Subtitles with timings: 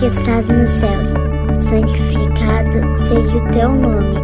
[0.00, 1.10] que estás nos céus,
[1.58, 4.16] santificado seja o teu nome.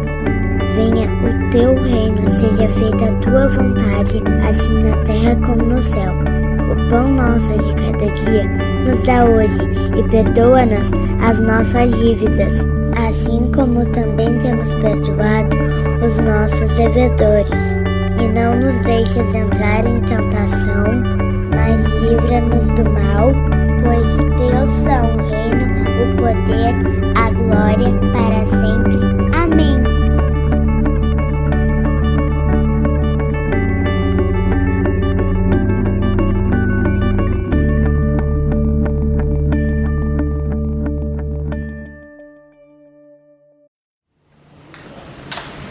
[0.73, 6.13] Venha o teu reino, seja feita a tua vontade, assim na terra como no céu.
[6.71, 8.43] O pão nosso de cada dia
[8.87, 9.61] nos dá hoje
[9.95, 10.91] e perdoa-nos
[11.23, 12.65] as nossas dívidas,
[13.07, 15.55] assim como também temos perdoado
[16.03, 17.77] os nossos devedores.
[18.19, 21.03] E não nos deixes entrar em tentação,
[21.55, 23.46] mas livra-nos do mal,
[23.81, 25.65] pois teus são o reino,
[26.03, 26.75] o poder,
[27.17, 28.97] a glória para sempre.
[29.33, 29.77] Amém.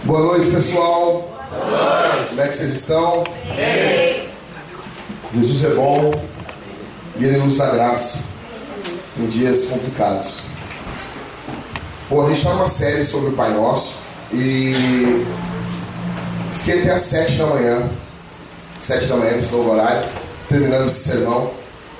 [0.05, 1.37] Boa noite, pessoal.
[2.29, 3.25] Como é que vocês estão?
[5.35, 6.36] Jesus é bom
[7.19, 8.25] e Ele nos dá graça
[9.19, 10.49] em dias complicados.
[12.09, 14.01] Bom, a gente está numa série sobre o Pai Nosso
[14.33, 15.25] e
[16.53, 17.91] fiquei até às sete da manhã,
[18.79, 20.09] sete da manhã nesse novo horário,
[20.49, 21.51] terminando esse sermão.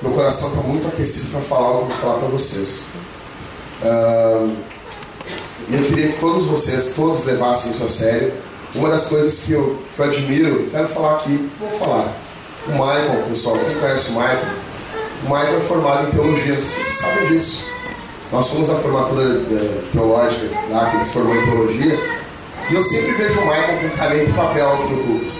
[0.01, 2.89] Meu coração está muito aquecido para falar o que eu vou falar para vocês.
[3.83, 4.55] Ahn,
[5.69, 8.33] e eu queria que todos vocês, todos levassem isso a sério.
[8.75, 12.13] Uma das coisas que eu, que eu admiro, quero falar aqui, vou falar.
[12.67, 14.66] O Michael, pessoal, quem conhece o Michael?
[15.23, 17.65] O Michael é formado em teologia, vocês sabem disso.
[18.31, 21.99] Nós fomos a formatura eh, teológica lá, que ele se formou em teologia.
[22.69, 25.31] E eu sempre vejo o Michael com caneta e papel aqui no culto.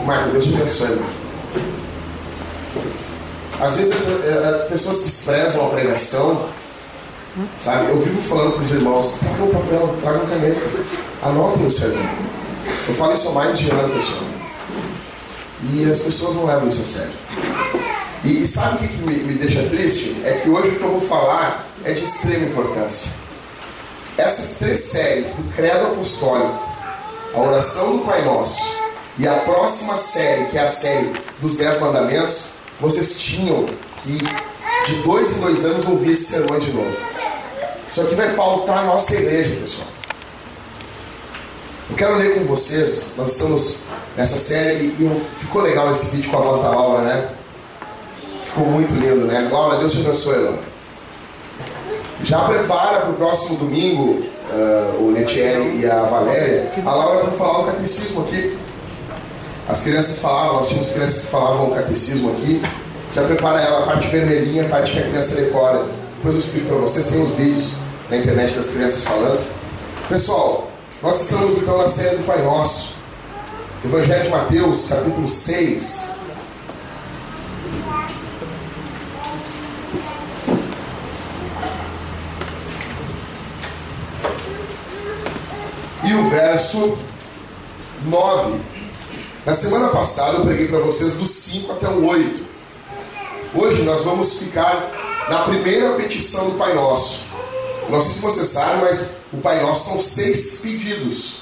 [0.00, 1.10] Michael, Deus te abençoe, irmão.
[3.60, 6.48] Às vezes eh, eh, pessoas desprezam a pregação
[7.58, 7.90] Sabe?
[7.90, 10.60] Eu vivo falando para os irmãos: tragam papel, tragam caneta,
[11.22, 12.08] anotem o sermão.
[12.88, 14.24] Eu falo isso há mais de ano, pessoal.
[15.70, 17.85] E as pessoas não levam isso a sério.
[18.26, 20.20] E, e sabe o que, que me, me deixa triste?
[20.24, 23.12] É que hoje o que eu vou falar é de extrema importância.
[24.18, 26.58] Essas três séries, do Credo Apostólico,
[27.34, 28.74] a oração do Pai Nosso
[29.18, 32.48] e a próxima série, que é a série dos Dez Mandamentos,
[32.80, 33.64] vocês tinham
[34.02, 34.18] que,
[34.86, 36.96] de dois em dois anos, ouvir esse sermão de novo.
[37.88, 39.88] Isso aqui vai pautar a nossa igreja, pessoal.
[41.90, 43.76] Eu quero ler com vocês, nós estamos
[44.16, 47.28] nessa série e eu- ficou legal esse vídeo com a voz da Laura, né?
[48.56, 49.50] Ficou muito lindo, né?
[49.52, 50.58] Laura, Deus te abençoe, Laura.
[52.22, 57.32] Já prepara para o próximo domingo, ah, o Letieri e a Valéria, a Laura para
[57.32, 58.56] falar o catecismo aqui.
[59.68, 62.62] As crianças falavam, nós tínhamos crianças que falavam o catecismo aqui.
[63.14, 65.84] Já prepara ela, a parte vermelhinha, a parte que a criança decora.
[66.16, 67.72] Depois eu explico para vocês, tem os vídeos
[68.08, 69.46] na internet das crianças falando.
[70.08, 70.70] Pessoal,
[71.02, 72.94] nós estamos então na série do Pai Nosso.
[73.84, 76.16] Evangelho de Mateus, capítulo 6.
[86.06, 86.96] E o verso
[88.04, 88.60] 9.
[89.44, 92.46] Na semana passada eu preguei para vocês do 5 até o 8.
[93.52, 94.88] Hoje nós vamos ficar
[95.28, 97.26] na primeira petição do Pai Nosso.
[97.88, 101.38] Não sei se vocês sabem, mas o Pai Nosso são seis pedidos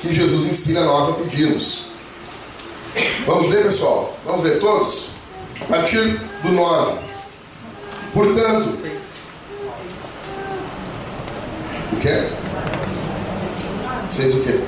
[0.00, 1.86] que Jesus ensina nós a pedirmos.
[3.26, 4.14] Vamos ler, pessoal?
[4.26, 5.12] Vamos ler todos?
[5.60, 6.98] A partir do 9.
[8.12, 8.68] Portanto,
[11.92, 12.45] o quê?
[14.10, 14.60] Seis o quê?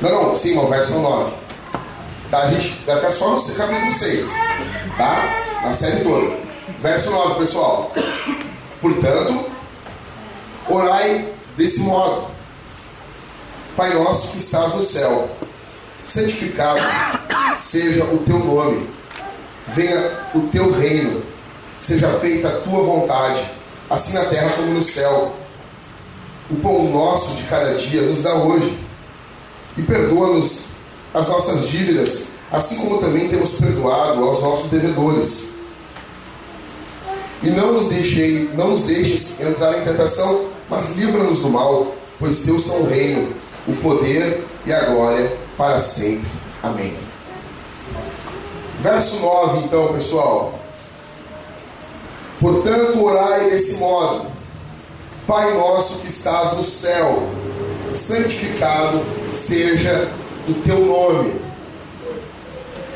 [0.00, 1.32] Não, não, sim, o verso 9.
[2.30, 4.30] Tá, a gente vai ficar só no capítulo 6.
[4.96, 5.60] Tá?
[5.62, 6.36] Na série toda.
[6.80, 7.92] Verso 9, pessoal.
[8.80, 9.50] Portanto,
[10.68, 12.30] orai desse modo.
[13.76, 15.30] Pai nosso que estás no céu,
[16.04, 16.80] santificado
[17.56, 18.88] seja o teu nome.
[19.68, 21.22] Venha o teu reino.
[21.80, 23.44] Seja feita a tua vontade,
[23.90, 25.34] assim na terra como no céu.
[26.50, 28.78] O pão nosso de cada dia nos dá hoje.
[29.76, 30.72] E perdoa-nos
[31.14, 35.54] as nossas dívidas, assim como também temos perdoado aos nossos devedores.
[37.42, 42.44] E não nos deixei, não nos deixes entrar em tentação, mas livra-nos do mal, pois
[42.44, 43.34] teu são o reino,
[43.66, 46.28] o poder e a glória para sempre.
[46.62, 46.96] Amém.
[48.80, 50.58] Verso 9, então, pessoal.
[52.40, 54.31] Portanto, orai desse modo:
[55.26, 57.28] Pai nosso que estás no céu,
[57.92, 59.00] santificado
[59.32, 60.10] seja
[60.48, 61.40] o teu nome.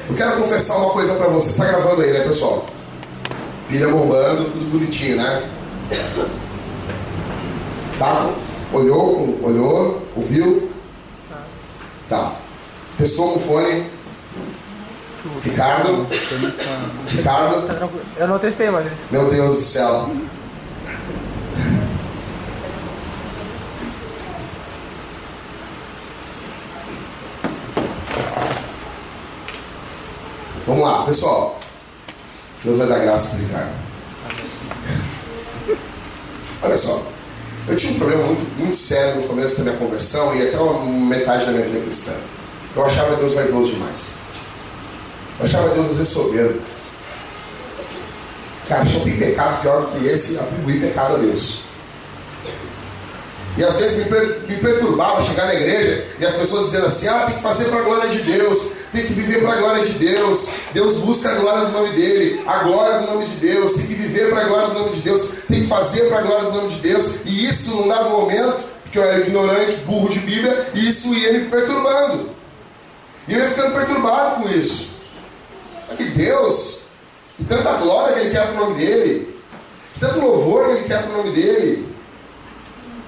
[0.09, 1.51] Eu quero confessar uma coisa para você.
[1.51, 2.67] Está gravando aí, né, pessoal?
[3.69, 5.51] Pilha bombando, tudo bonitinho, né?
[7.99, 8.31] Tá?
[8.73, 10.71] Olhou, olhou, ouviu?
[12.09, 12.33] Tá.
[12.99, 13.91] Pessoa com fone.
[15.43, 16.07] Ricardo?
[17.09, 17.67] Ricardo?
[17.67, 18.91] Tá Eu não testei, mas.
[19.11, 20.11] Meu Deus do céu.
[30.67, 31.61] Vamos lá, pessoal.
[32.63, 33.87] Deus vai dar graça para Ricardo.
[36.63, 37.07] Olha só,
[37.69, 41.07] eu tinha um problema muito, muito sério no começo da minha conversão e até uma
[41.07, 42.13] metade da minha vida cristã.
[42.75, 44.19] Eu achava Deus vaidoso demais.
[45.39, 46.61] Eu achava Deus às vezes soberbo.
[48.69, 51.66] Cara, não tem pecado pior do que esse atribuir pecado a Deus.
[53.57, 57.09] E às vezes me, per me perturbava chegar na igreja e as pessoas dizendo assim:
[57.09, 59.87] ah, tem que fazer para a glória de Deus, tem que viver para a glória
[59.87, 60.49] de Deus.
[60.75, 63.95] Deus busca a glória do nome dele, a glória do nome de Deus, tem que
[63.95, 66.53] viver para a glória do nome de Deus, tem que fazer para a glória do
[66.53, 67.21] nome de Deus.
[67.25, 71.33] E isso, num dado momento, porque eu era ignorante, burro de Bíblia, e isso ia
[71.33, 72.31] me perturbando.
[73.27, 74.97] E eu ia ficando perturbado com isso.
[75.91, 76.81] É que Deus,
[77.39, 79.41] e tanta glória que Ele quer para o nome dele,
[79.95, 81.96] que tanto louvor que Ele quer para o nome dele,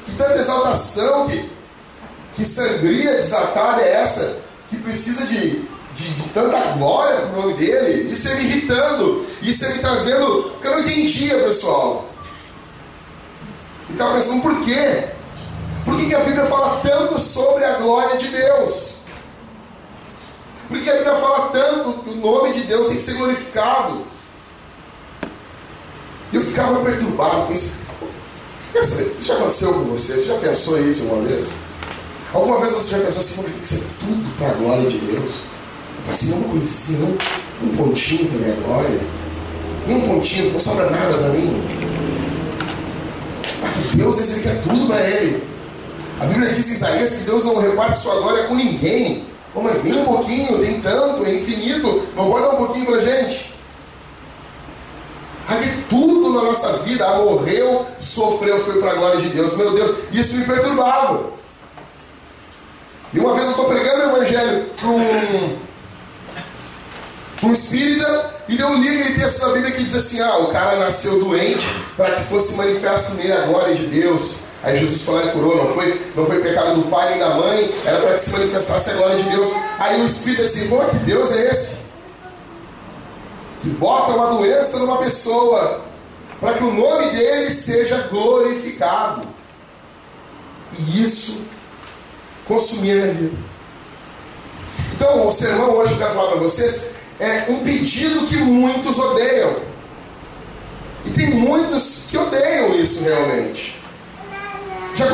[0.08, 1.50] que tanta exaltação, que,
[2.34, 4.40] que sangria desatada é essa,
[4.70, 9.26] que precisa de, de, de tanta glória para o nome dele, isso ia me irritando,
[9.43, 12.08] isso ia me trazendo, porque eu não entendia, pessoal.
[13.90, 15.08] E estava pensando, por quê?
[15.84, 18.99] Por que, que a Bíblia fala tanto sobre a glória de Deus?
[20.69, 24.06] Por que a Bíblia fala tanto que o nome de Deus tem que ser glorificado?
[26.31, 27.88] E eu ficava perturbado com isso.
[28.75, 30.15] Saber, já aconteceu com você?
[30.15, 31.53] Você já pensou isso uma vez?
[32.32, 35.43] Alguma vez você já pensou assim, tem que ser tudo para a glória de Deus?
[36.11, 36.99] Assim, não conheci,
[37.62, 39.00] um pontinho para minha glória,
[39.88, 41.62] um pontinho, não sobra nada para mim.
[43.61, 45.43] Mas que Deus esse quer tudo para ele.
[46.21, 49.25] A Bíblia diz em Isaías que Deus não reparte sua glória com ninguém.
[49.55, 52.06] Oh, mas nem um pouquinho, tem tanto, é infinito.
[52.14, 53.57] Não pode um pouquinho para gente?
[55.49, 59.56] Aqui tudo na nossa vida, ah, morreu, sofreu, foi para a glória de Deus.
[59.56, 61.31] Meu Deus, isso me perturbava.
[63.15, 65.59] E uma vez eu estou pregando o evangelho para um,
[67.45, 70.49] um espírita e deu um livro e texto da Bíblia que diz assim: ah, o
[70.49, 71.67] cara nasceu doente
[71.97, 74.41] para que fosse manifesto nele a glória de Deus.
[74.62, 77.75] Aí Jesus falou e curou, não foi, não foi pecado do pai nem da mãe,
[77.87, 79.49] era para que se manifestasse a glória de Deus.
[79.79, 81.88] Aí o Espírito assim, como que Deus é esse?
[83.60, 85.84] Que bota uma doença numa pessoa
[86.40, 89.26] para que o nome dele seja glorificado.
[90.78, 91.44] E isso
[92.46, 93.37] consumia minha vida.
[94.94, 98.99] Então, o sermão hoje que eu quero falar para vocês é um pedido que muitos
[98.99, 99.56] odeiam.
[101.04, 103.78] E tem muitos que odeiam isso realmente.
[104.94, 105.06] Já,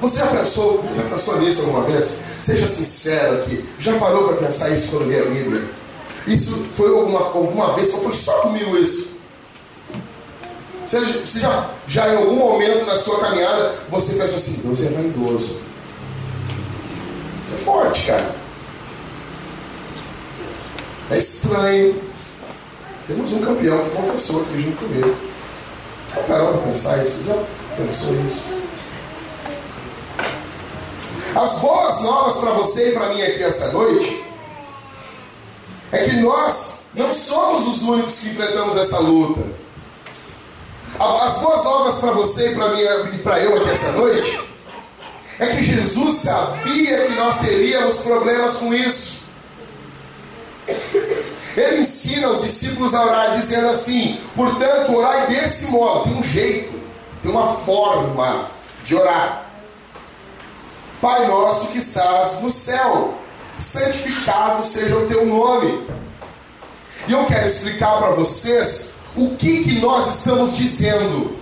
[0.00, 2.24] você já pensou, já pensou nisso alguma vez?
[2.38, 3.64] Seja sincero aqui.
[3.78, 5.79] Já parou para pensar isso quando lê a Bíblia?
[6.26, 9.20] Isso foi alguma, alguma vez, ou foi só comigo isso?
[10.86, 14.90] Você, você já, já em algum momento na sua caminhada, você pensou assim, Deus é
[14.90, 15.60] vaidoso.
[17.44, 18.34] Isso é forte, cara.
[21.10, 22.02] É estranho.
[23.06, 25.16] Temos um campeão que confessou aqui junto comigo.
[26.14, 27.24] Já parou para pensar isso?
[27.24, 27.44] Já
[27.76, 28.60] pensou isso?
[31.34, 34.29] As boas novas para você e para mim aqui essa noite
[35.92, 39.40] é que nós não somos os únicos que enfrentamos essa luta.
[40.98, 42.82] As boas novas para você e para mim
[43.14, 44.40] e para eu aqui essa noite
[45.38, 49.20] é que Jesus sabia que nós teríamos problemas com isso.
[51.56, 56.78] Ele ensina os discípulos a orar dizendo assim: portanto, orai desse modo, tem um jeito,
[57.22, 58.50] tem uma forma
[58.84, 59.46] de orar.
[61.00, 63.14] Pai nosso que estás no céu,
[63.60, 65.86] santificado seja o teu nome.
[67.06, 71.36] E eu quero explicar para vocês o que, que nós estamos dizendo,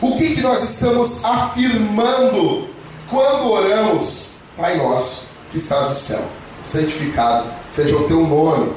[0.00, 2.68] o que, que nós estamos afirmando
[3.08, 6.24] quando oramos, Pai nosso que estás no céu,
[6.62, 8.72] santificado seja o teu nome.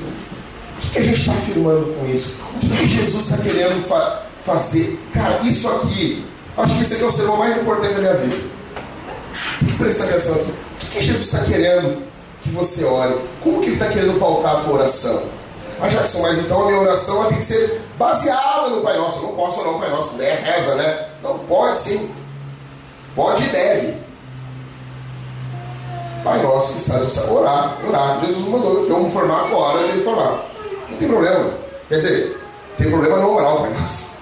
[0.00, 2.40] O que, que a gente está afirmando com isso?
[2.56, 5.00] O que, que Jesus está querendo fa fazer?
[5.12, 8.36] Cara, isso aqui Acho que esse aqui é o sermão mais importante da minha vida.
[9.76, 10.52] Presta atenção aqui.
[10.94, 12.04] O que, Jesus está querendo
[12.40, 13.18] que você ore?
[13.42, 15.24] Como que ele está querendo pautar a tua oração?
[15.80, 19.18] Ah, Jackson, mas então a minha oração ela tem que ser baseada no Pai Nosso.
[19.18, 20.34] Eu não posso orar no Pai Nosso, né?
[20.36, 21.08] Reza, né?
[21.20, 22.14] Não, pode sim.
[23.16, 23.96] Pode e deve.
[26.22, 27.34] Pai Nosso que estás céu.
[27.34, 28.20] Orar, orar.
[28.20, 28.86] Jesus mandou.
[28.86, 30.44] Deu um formato, ora de formato.
[30.90, 31.54] Não tem problema.
[31.88, 32.40] Quer dizer,
[32.78, 34.14] tem problema não orar o Pai Nosso.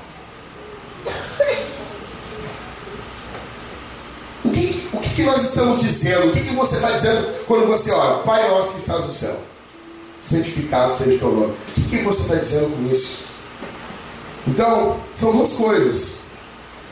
[5.13, 6.29] Que, que nós estamos dizendo?
[6.29, 8.19] O que, que você está dizendo quando você ora?
[8.19, 9.37] Pai nosso que estás no céu.
[10.21, 11.55] santificado seja o teu nome.
[11.77, 13.25] O que, que você está dizendo com isso?
[14.47, 16.21] Então, são duas coisas.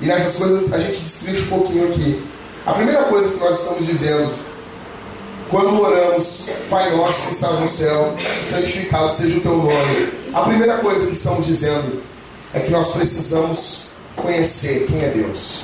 [0.00, 2.23] E nessas coisas a gente destrincha um pouquinho aqui.
[2.67, 4.33] A primeira coisa que nós estamos dizendo,
[5.49, 10.12] quando oramos, Pai nosso que estás no céu, santificado seja o teu nome.
[10.33, 12.03] A primeira coisa que estamos dizendo
[12.53, 13.85] é que nós precisamos
[14.15, 15.62] conhecer quem é Deus.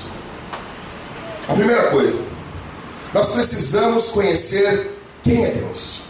[1.49, 2.36] A primeira coisa,
[3.13, 6.03] nós precisamos conhecer quem é Deus.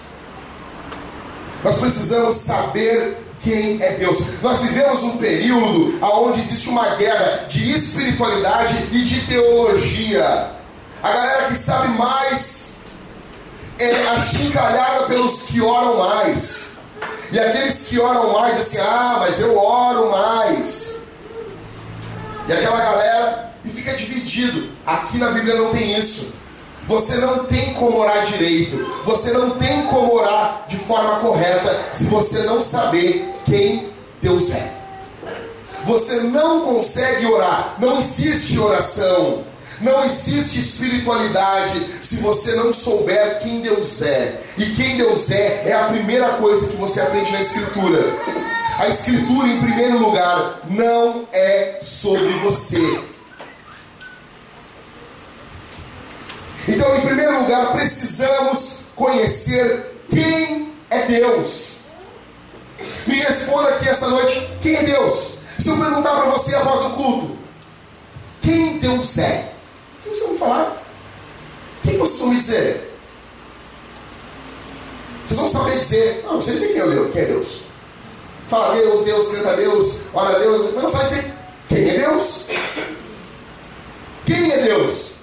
[1.62, 4.42] Nós precisamos saber quem é Deus.
[4.42, 10.50] Nós vivemos um período onde existe uma guerra de espiritualidade e de teologia.
[11.02, 12.76] A galera que sabe mais
[13.78, 16.76] é achincalhada pelos que oram mais.
[17.30, 21.06] E aqueles que oram mais, assim, ah, mas eu oro mais.
[22.48, 24.70] E aquela galera, e fica dividido.
[24.86, 26.34] Aqui na Bíblia não tem isso.
[26.86, 28.76] Você não tem como orar direito.
[29.04, 33.90] Você não tem como orar de forma correta se você não saber quem
[34.22, 34.72] Deus é.
[35.84, 37.76] Você não consegue orar.
[37.78, 39.44] Não existe oração.
[39.80, 44.40] Não existe espiritualidade se você não souber quem Deus é.
[44.56, 48.16] E quem Deus é é a primeira coisa que você aprende na Escritura.
[48.78, 53.00] A Escritura, em primeiro lugar, não é sobre você.
[56.68, 61.84] Então, em primeiro lugar, precisamos conhecer quem é Deus.
[63.06, 65.38] Me responda aqui essa noite: quem é Deus?
[65.58, 67.38] Se eu perguntar para você após o culto,
[68.42, 69.52] quem Deus é?
[69.98, 70.82] O que vocês vão falar?
[71.82, 72.96] Quem vocês vão me dizer?
[75.24, 77.60] Vocês vão saber dizer, não, vocês dizem quem é Deus, quem é Deus.
[78.46, 81.34] Fala Deus, Deus, canta Deus, ora Deus, mas não sabe dizer
[81.68, 82.46] quem é Deus.
[84.24, 85.15] Quem é Deus?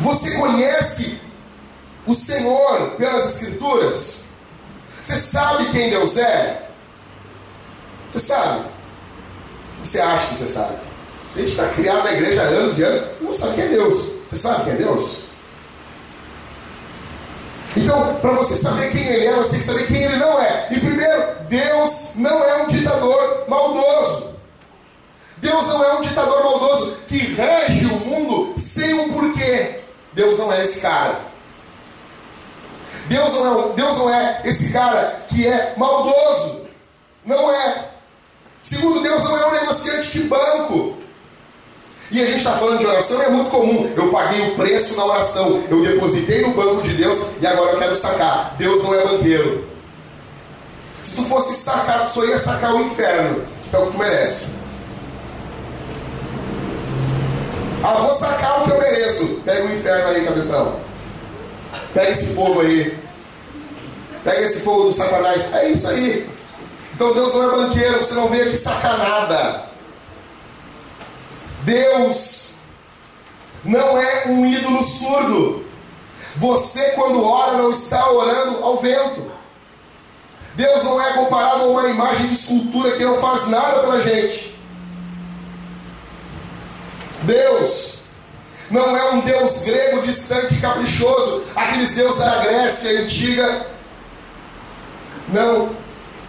[0.00, 1.20] Você conhece
[2.06, 4.26] o Senhor pelas Escrituras?
[5.02, 6.68] Você sabe quem Deus é?
[8.10, 8.64] Você sabe?
[9.82, 10.76] Você acha que você sabe?
[11.34, 13.68] A gente está criado na igreja há anos e anos e não sabe quem é
[13.68, 14.14] Deus.
[14.28, 15.26] Você sabe quem é Deus?
[17.76, 20.68] Então, para você saber quem ele é, você tem que saber quem ele não é.
[20.70, 24.34] E primeiro, Deus não é um ditador maldoso.
[25.36, 29.80] Deus não é um ditador maldoso que rege o mundo sem um porquê.
[30.16, 31.20] Deus não é esse cara.
[33.06, 36.66] Deus não é, Deus não é esse cara que é maldoso.
[37.22, 37.90] Não é.
[38.62, 40.96] Segundo, Deus não é um negociante de banco.
[42.10, 43.92] E a gente está falando de oração é muito comum.
[43.94, 47.78] Eu paguei o preço na oração, eu depositei no banco de Deus e agora eu
[47.78, 48.54] quero sacar.
[48.56, 49.68] Deus não é banqueiro.
[51.02, 53.98] Se tu fosse sacar, tu só ia sacar o inferno, que é o que tu
[53.98, 54.54] merece.
[57.82, 58.35] Ah, vou sacar
[59.22, 59.40] o que eu mereço.
[59.44, 60.80] Pega o inferno aí, cabeção.
[61.92, 62.98] Pega esse fogo aí.
[64.24, 65.52] Pega esse fogo do satanás.
[65.54, 66.30] É isso aí.
[66.94, 69.66] Então Deus não é banqueiro, você não veio aqui sacar nada.
[71.62, 72.58] Deus
[73.64, 75.66] não é um ídolo surdo.
[76.36, 79.30] Você, quando ora, não está orando ao vento.
[80.54, 84.00] Deus não é comparado a uma imagem de escultura que não faz nada para a
[84.00, 84.56] gente.
[87.22, 87.95] Deus
[88.70, 93.66] não é um Deus grego distante e caprichoso, aqueles deuses da Grécia antiga.
[95.28, 95.70] Não,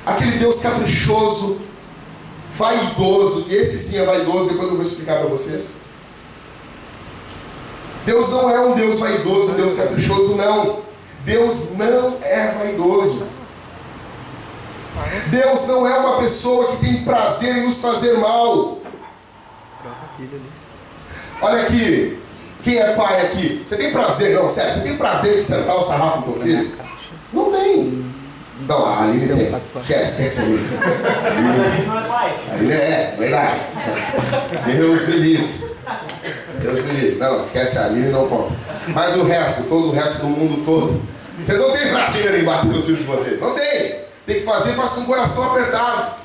[0.05, 1.61] aquele Deus caprichoso,
[2.51, 5.77] vaidoso, e esse sim é vaidoso, depois eu vou explicar para vocês.
[8.05, 10.79] Deus não é um Deus vaidoso, um Deus caprichoso, não.
[11.25, 13.27] Deus não é vaidoso.
[15.29, 18.79] Deus não é uma pessoa que tem prazer em nos fazer mal.
[21.41, 22.17] Olha aqui,
[22.67, 23.63] quem é pai aqui?
[23.65, 26.73] Você tem prazer, não, sério, você tem prazer de sentar o sarrafo do teu filho?
[27.31, 28.05] Não tem.
[28.67, 29.61] Não, a Aline tem.
[29.73, 30.67] Esquece, esquece a Aline.
[32.49, 33.59] A Aline é, verdade.
[34.65, 35.75] Deus me livre.
[36.61, 37.19] Deus me livre.
[37.19, 38.53] Não, esquece a Aline não conta.
[38.89, 41.01] Mas o resto, todo o resto do mundo todo.
[41.45, 43.39] Vocês não têm prazer em bater no filho de vocês.
[43.39, 44.01] Não tem.
[44.25, 46.15] Tem que fazer, faça com o coração apertado.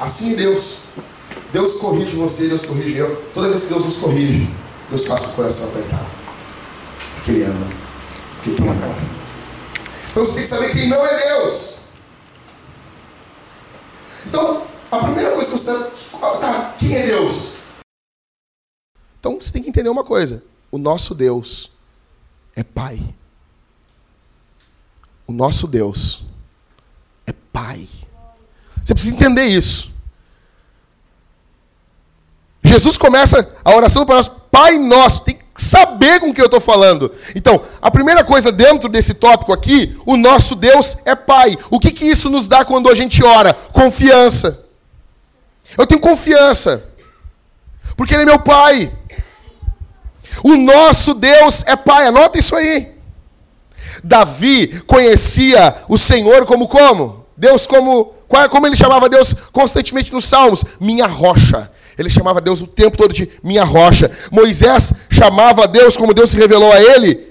[0.00, 0.80] Assim Deus.
[1.52, 3.22] Deus corrige você, Deus corrige eu.
[3.32, 4.50] Toda vez que Deus nos corrige,
[4.92, 6.06] Deus com o coração apertado.
[7.14, 7.66] Porque Ele ama.
[8.36, 8.96] Porque tem amor.
[10.10, 11.78] Então você tem que saber quem não é Deus.
[14.26, 15.90] Então, a primeira coisa que você
[16.40, 17.56] tá, quem é Deus?
[19.18, 21.70] Então você tem que entender uma coisa: o nosso Deus
[22.54, 23.02] é Pai.
[25.26, 26.24] O nosso Deus
[27.26, 27.88] é Pai.
[28.84, 29.90] Você precisa entender isso.
[32.62, 35.24] Jesus começa a oração para nós, Pai Nosso.
[35.24, 37.10] Tem que saber com o que eu estou falando.
[37.34, 41.58] Então, a primeira coisa dentro desse tópico aqui, o nosso Deus é Pai.
[41.70, 43.54] O que, que isso nos dá quando a gente ora?
[43.72, 44.66] Confiança.
[45.76, 46.84] Eu tenho confiança,
[47.96, 48.92] porque Ele é meu Pai.
[50.44, 52.92] O nosso Deus é Pai, anota isso aí.
[54.04, 57.26] Davi conhecia o Senhor como como?
[57.36, 58.14] Deus como,
[58.50, 60.64] como ele chamava Deus constantemente nos Salmos?
[60.80, 61.70] Minha rocha.
[61.98, 64.10] Ele chamava Deus o tempo todo de minha rocha.
[64.30, 67.28] Moisés chamava Deus, como Deus se revelou a ele,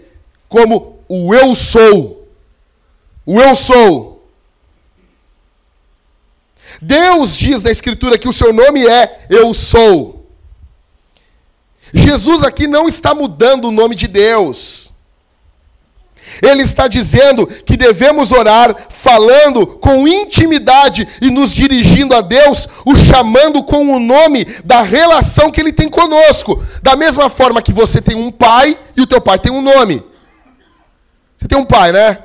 [0.47, 2.27] como o eu sou.
[3.25, 4.11] O eu sou.
[6.81, 10.29] Deus diz na Escritura que o seu nome é Eu sou.
[11.93, 14.91] Jesus aqui não está mudando o nome de Deus.
[16.41, 22.95] Ele está dizendo que devemos orar falando com intimidade e nos dirigindo a Deus, o
[22.95, 26.63] chamando com o nome da relação que ele tem conosco.
[26.81, 30.03] Da mesma forma que você tem um pai e o teu pai tem um nome.
[31.37, 32.15] Você tem um pai, né?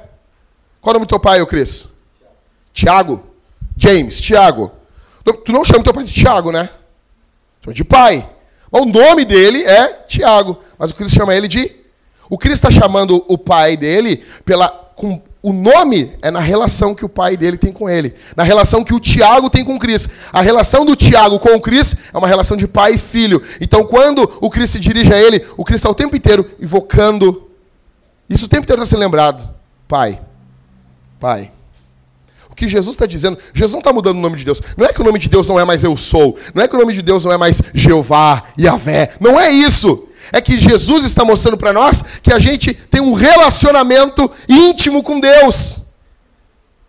[0.80, 1.88] Qual é o nome do teu pai, ô Cris?
[2.72, 3.24] Tiago.
[3.76, 4.72] James, Tiago.
[5.44, 6.68] Tu não chama teu pai de Tiago, né?
[7.62, 8.28] Chama de pai.
[8.70, 11.74] O nome dele é Tiago, mas o Cristo chama ele de
[12.28, 14.68] o Cristo está chamando o pai dele pela.
[14.95, 18.14] Com, o nome é na relação que o pai dele tem com ele.
[18.35, 20.11] Na relação que o Tiago tem com o Cristo.
[20.33, 23.40] A relação do Tiago com o Cristo é uma relação de pai e filho.
[23.61, 27.49] Então, quando o Cristo se dirige a ele, o Cristo está o tempo inteiro invocando.
[28.28, 29.54] Isso o tempo inteiro está sendo lembrado.
[29.87, 30.21] Pai.
[31.21, 31.52] Pai.
[32.50, 34.61] O que Jesus está dizendo, Jesus não está mudando o nome de Deus.
[34.76, 36.37] Não é que o nome de Deus não é mais eu sou.
[36.54, 39.11] Não é que o nome de Deus não é mais Jeová, Yahvé.
[39.21, 43.14] Não é isso é que Jesus está mostrando para nós que a gente tem um
[43.14, 45.83] relacionamento íntimo com Deus.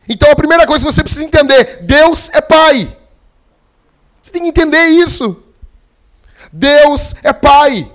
[0.08, 2.96] Então a primeira coisa que você precisa entender: Deus é Pai.
[4.22, 5.44] Você tem que entender isso.
[6.51, 7.91] Deus é Pai.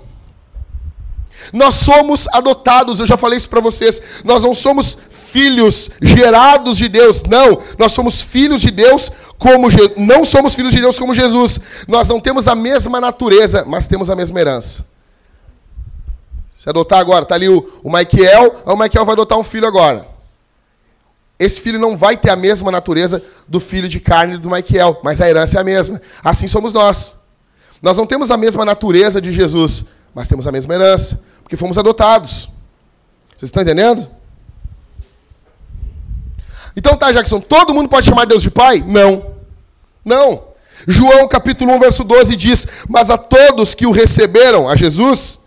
[1.51, 4.01] Nós somos adotados, eu já falei isso para vocês.
[4.23, 7.61] Nós não somos filhos gerados de Deus, não.
[7.77, 9.93] Nós somos filhos de Deus como Je...
[9.97, 11.59] não somos filhos de Deus como Jesus.
[11.87, 14.92] Nós não temos a mesma natureza, mas temos a mesma herança.
[16.63, 20.07] Se adotar agora, está ali o, o Michael, o Michael vai adotar um filho agora.
[21.37, 25.19] Esse filho não vai ter a mesma natureza do filho de carne do Michael, mas
[25.19, 26.01] a herança é a mesma.
[26.23, 27.25] Assim somos nós.
[27.81, 31.77] Nós não temos a mesma natureza de Jesus, mas temos a mesma herança, porque fomos
[31.77, 32.47] adotados.
[33.35, 34.09] Vocês estão entendendo?
[36.77, 38.79] Então tá, Jackson, todo mundo pode chamar Deus de Pai?
[38.87, 39.33] Não.
[40.05, 40.45] Não.
[40.87, 45.42] João capítulo 1, verso 12 diz: Mas a todos que o receberam, a Jesus,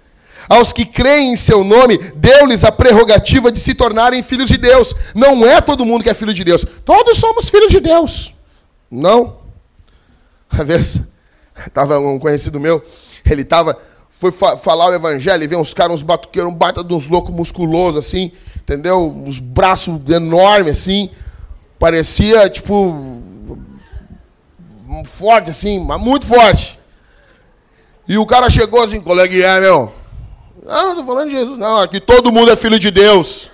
[0.49, 4.95] aos que creem em seu nome, deu-lhes a prerrogativa de se tornarem filhos de Deus.
[5.15, 6.65] Não é todo mundo que é filho de Deus.
[6.85, 8.35] Todos somos filhos de Deus.
[8.91, 9.39] Não.
[10.53, 11.01] Uma vez,
[11.67, 12.83] estava um conhecido meu,
[13.25, 13.77] ele estava,
[14.09, 17.09] foi fa falar o evangelho e vê uns caras, uns batuqueiros, um baita de uns
[17.09, 19.25] loucos musculosos, assim, entendeu?
[19.27, 21.11] Os braços enormes, assim.
[21.79, 23.21] Parecia, tipo,
[25.05, 26.79] forte, assim, mas muito forte.
[28.09, 29.93] E o cara chegou assim, colega, é, meu,
[30.67, 31.59] não, estou falando de Jesus.
[31.59, 33.51] Não, aqui todo mundo é filho de Deus.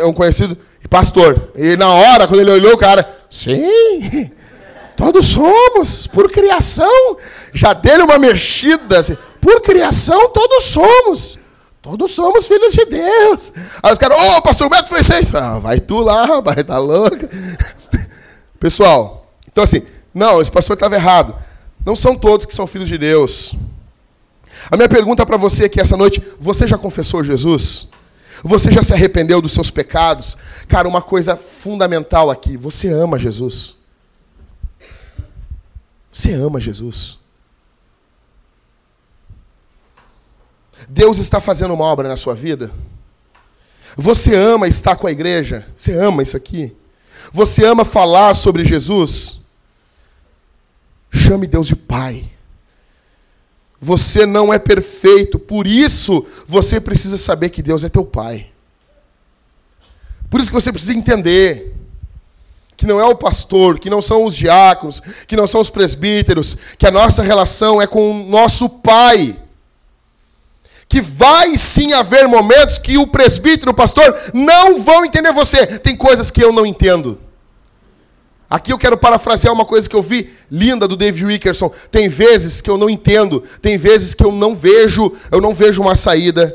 [0.00, 0.56] É um conhecido
[0.88, 1.50] pastor.
[1.54, 4.30] E na hora, quando ele olhou, o cara, sim,
[4.96, 7.16] todos somos, por criação.
[7.52, 11.38] Já dele uma mexida, assim, por criação todos somos.
[11.80, 13.52] Todos somos filhos de Deus.
[13.82, 15.36] Aí os caras, ô, oh, pastor Beto foi sempre.
[15.36, 17.16] Ah, vai tu lá, rapaz, tá louco.
[18.60, 19.82] Pessoal, então assim,
[20.14, 21.34] não, esse pastor estava errado.
[21.84, 23.56] Não são todos que são filhos de Deus.
[24.70, 27.88] A minha pergunta para você aqui essa noite: você já confessou Jesus?
[28.42, 30.36] Você já se arrependeu dos seus pecados?
[30.68, 33.76] Cara, uma coisa fundamental aqui: você ama Jesus.
[36.10, 37.18] Você ama Jesus.
[40.88, 42.70] Deus está fazendo uma obra na sua vida.
[43.96, 45.66] Você ama estar com a igreja.
[45.76, 46.74] Você ama isso aqui.
[47.32, 49.40] Você ama falar sobre Jesus.
[51.12, 52.31] Chame Deus de Pai.
[53.84, 58.46] Você não é perfeito, por isso você precisa saber que Deus é teu Pai.
[60.30, 61.74] Por isso que você precisa entender
[62.76, 66.56] que não é o pastor, que não são os diáconos, que não são os presbíteros,
[66.78, 69.36] que a nossa relação é com o nosso Pai.
[70.88, 75.66] Que vai sim haver momentos que o presbítero, o pastor, não vão entender você.
[75.66, 77.18] Tem coisas que eu não entendo.
[78.52, 81.72] Aqui eu quero parafrasear uma coisa que eu vi linda do David Wickerson.
[81.90, 85.80] Tem vezes que eu não entendo, tem vezes que eu não vejo, eu não vejo
[85.80, 86.54] uma saída.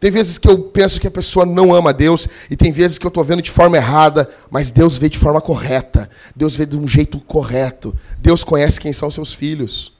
[0.00, 3.04] Tem vezes que eu penso que a pessoa não ama Deus e tem vezes que
[3.04, 6.08] eu estou vendo de forma errada, mas Deus vê de forma correta.
[6.34, 7.94] Deus vê de um jeito correto.
[8.18, 9.92] Deus conhece quem são seus filhos.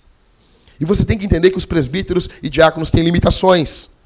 [0.80, 3.98] E você tem que entender que os presbíteros e diáconos têm limitações.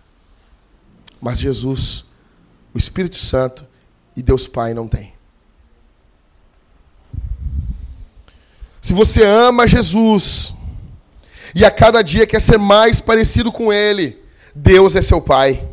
[1.20, 2.06] Mas Jesus,
[2.74, 3.64] o Espírito Santo
[4.16, 5.11] e Deus Pai não têm.
[8.82, 10.56] Se você ama Jesus
[11.54, 14.18] e a cada dia quer ser mais parecido com Ele,
[14.52, 15.64] Deus é seu Pai.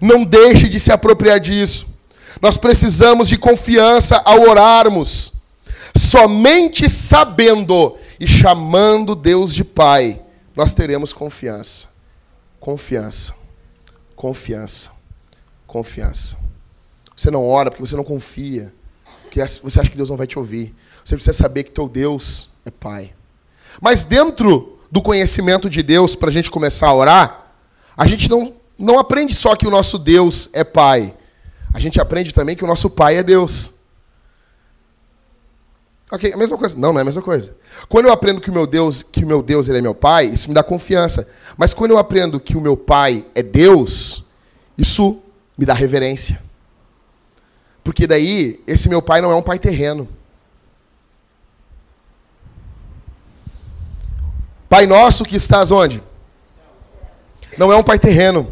[0.00, 1.88] Não deixe de se apropriar disso.
[2.40, 5.32] Nós precisamos de confiança ao orarmos.
[5.96, 10.20] Somente sabendo e chamando Deus de Pai,
[10.54, 11.88] nós teremos confiança.
[12.60, 13.34] Confiança.
[14.14, 14.92] Confiança.
[15.66, 16.36] Confiança.
[17.16, 18.72] Você não ora porque você não confia.
[19.24, 20.72] Porque você acha que Deus não vai te ouvir.
[21.04, 23.12] Você precisa saber que teu Deus é Pai.
[23.80, 27.52] Mas dentro do conhecimento de Deus, para a gente começar a orar,
[27.96, 31.14] a gente não, não aprende só que o nosso Deus é Pai.
[31.72, 33.74] A gente aprende também que o nosso Pai é Deus.
[36.10, 36.78] Ok, a mesma coisa.
[36.78, 37.54] Não, não é a mesma coisa.
[37.88, 40.26] Quando eu aprendo que o meu Deus, que o meu Deus ele é meu Pai,
[40.26, 41.28] isso me dá confiança.
[41.56, 44.24] Mas quando eu aprendo que o meu Pai é Deus,
[44.78, 45.22] isso
[45.58, 46.42] me dá reverência.
[47.82, 50.08] Porque daí, esse meu pai não é um pai terreno.
[54.74, 56.02] Pai nosso que estás onde?
[57.56, 58.50] Não é um pai terreno.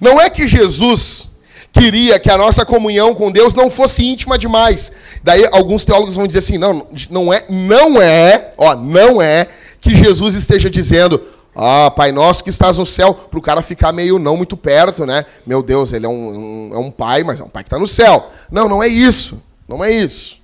[0.00, 1.28] Não é que Jesus
[1.72, 4.90] queria que a nossa comunhão com Deus não fosse íntima demais.
[5.22, 9.46] Daí alguns teólogos vão dizer assim: não, não é, não é, ó, não é
[9.80, 11.22] que Jesus esteja dizendo,
[11.54, 15.06] ah, Pai nosso que estás no céu, para o cara ficar meio não muito perto,
[15.06, 15.24] né?
[15.46, 17.78] Meu Deus, ele é um, um é um pai, mas é um pai que está
[17.78, 18.28] no céu.
[18.50, 19.40] Não, não é isso.
[19.68, 20.41] Não é isso.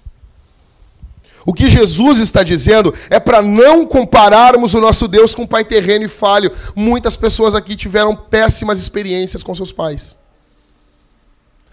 [1.49, 5.65] O que Jesus está dizendo é para não compararmos o nosso Deus com um pai
[5.65, 6.53] terreno e falho.
[6.77, 10.19] Muitas pessoas aqui tiveram péssimas experiências com seus pais.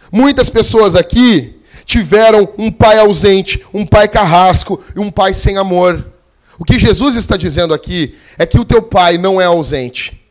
[0.09, 6.09] Muitas pessoas aqui tiveram um pai ausente, um pai carrasco e um pai sem amor.
[6.57, 10.25] O que Jesus está dizendo aqui é que o teu pai não é ausente.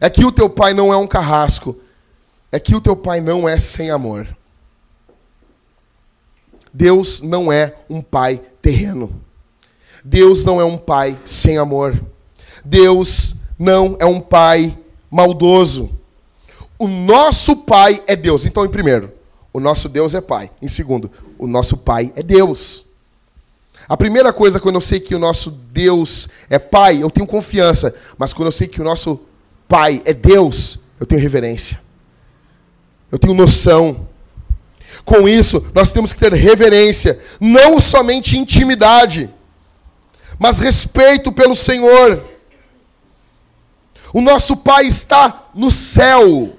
[0.00, 1.78] É que o teu pai não é um carrasco.
[2.50, 4.26] É que o teu pai não é sem amor.
[6.72, 9.10] Deus não é um pai terreno.
[10.04, 11.98] Deus não é um pai sem amor.
[12.62, 14.76] Deus não é um pai
[15.10, 15.90] maldoso.
[16.78, 18.44] O nosso pai é Deus.
[18.44, 19.10] Então, em primeiro,
[19.54, 20.50] o nosso Deus é pai.
[20.60, 22.84] Em segundo, o nosso pai é Deus.
[23.88, 27.94] A primeira coisa, quando eu sei que o nosso Deus é Pai, eu tenho confiança.
[28.18, 29.18] Mas quando eu sei que o nosso
[29.66, 31.80] Pai é Deus, eu tenho reverência.
[33.10, 34.06] Eu tenho noção.
[35.08, 39.30] Com isso, nós temos que ter reverência, não somente intimidade,
[40.38, 42.22] mas respeito pelo Senhor.
[44.12, 46.54] O nosso Pai está no céu.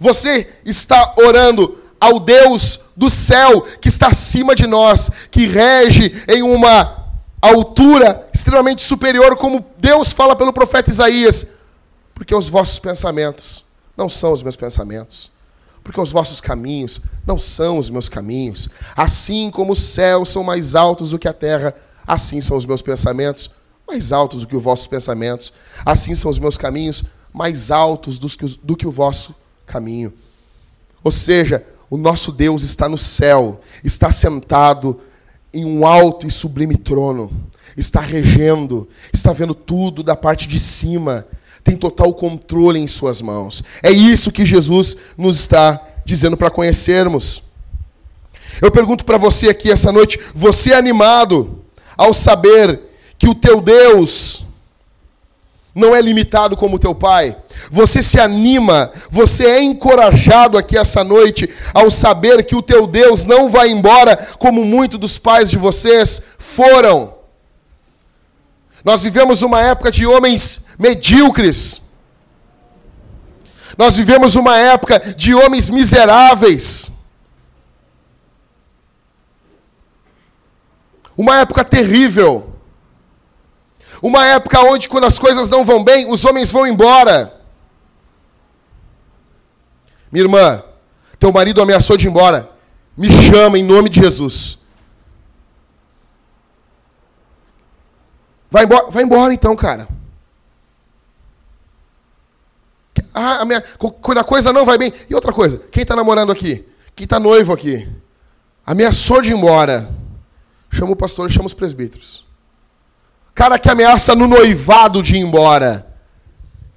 [0.00, 6.42] Você está orando ao Deus do céu que está acima de nós, que rege em
[6.42, 7.06] uma
[7.40, 11.46] altura extremamente superior, como Deus fala pelo profeta Isaías.
[12.12, 13.64] Porque os vossos pensamentos
[13.96, 15.35] não são os meus pensamentos.
[15.86, 18.68] Porque os vossos caminhos não são os meus caminhos.
[18.96, 21.72] Assim como os céus são mais altos do que a terra,
[22.04, 23.50] assim são os meus pensamentos
[23.86, 25.52] mais altos do que os vossos pensamentos.
[25.84, 29.32] Assim são os meus caminhos mais altos do que, o vosso
[29.64, 30.12] caminho.
[31.04, 34.98] Ou seja, o nosso Deus está no céu, está sentado
[35.54, 37.30] em um alto e sublime trono,
[37.76, 41.24] está regendo, está vendo tudo da parte de cima,
[41.66, 43.64] tem total controle em Suas mãos.
[43.82, 47.42] É isso que Jesus nos está dizendo para conhecermos.
[48.62, 51.64] Eu pergunto para você aqui essa noite: você é animado
[51.98, 52.80] ao saber
[53.18, 54.44] que o teu Deus
[55.74, 57.36] não é limitado como teu pai.
[57.68, 63.24] Você se anima, você é encorajado aqui essa noite ao saber que o teu Deus
[63.24, 67.12] não vai embora como muitos dos pais de vocês foram.
[68.84, 71.90] Nós vivemos uma época de homens medíocres.
[73.76, 76.92] Nós vivemos uma época de homens miseráveis.
[81.16, 82.54] Uma época terrível.
[84.02, 87.34] Uma época onde, quando as coisas não vão bem, os homens vão embora.
[90.10, 90.62] Minha irmã,
[91.18, 92.50] teu marido ameaçou de ir embora.
[92.96, 94.60] Me chama em nome de Jesus.
[98.50, 99.88] Vai embora, vai embora então, cara.
[103.18, 104.92] Ah, a minha, quando a coisa não vai bem.
[105.08, 106.68] E outra coisa, quem está namorando aqui?
[106.94, 107.88] Quem está noivo aqui?
[108.64, 109.90] Ameaçou de ir embora.
[110.70, 112.26] Chama o pastor, chama os presbíteros.
[113.34, 115.86] Cara que ameaça no noivado de ir embora.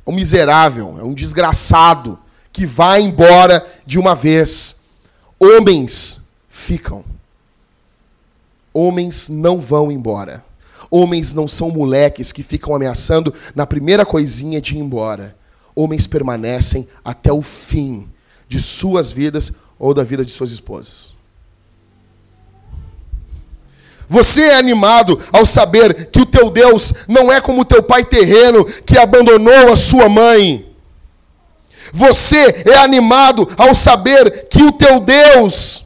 [0.07, 2.17] Um miserável, é um desgraçado
[2.53, 4.85] que vai embora de uma vez.
[5.37, 7.03] Homens ficam.
[8.73, 10.41] Homens não vão embora.
[10.89, 15.37] Homens não são moleques que ficam ameaçando na primeira coisinha de ir embora.
[15.75, 18.07] Homens permanecem até o fim
[18.47, 21.13] de suas vidas ou da vida de suas esposas.
[24.09, 28.03] Você é animado ao saber que o teu Deus não é como o teu pai
[28.03, 30.67] terreno que abandonou a sua mãe.
[31.93, 35.85] Você é animado ao saber que o teu Deus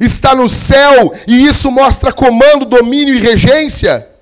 [0.00, 4.13] está no céu e isso mostra comando, domínio e regência.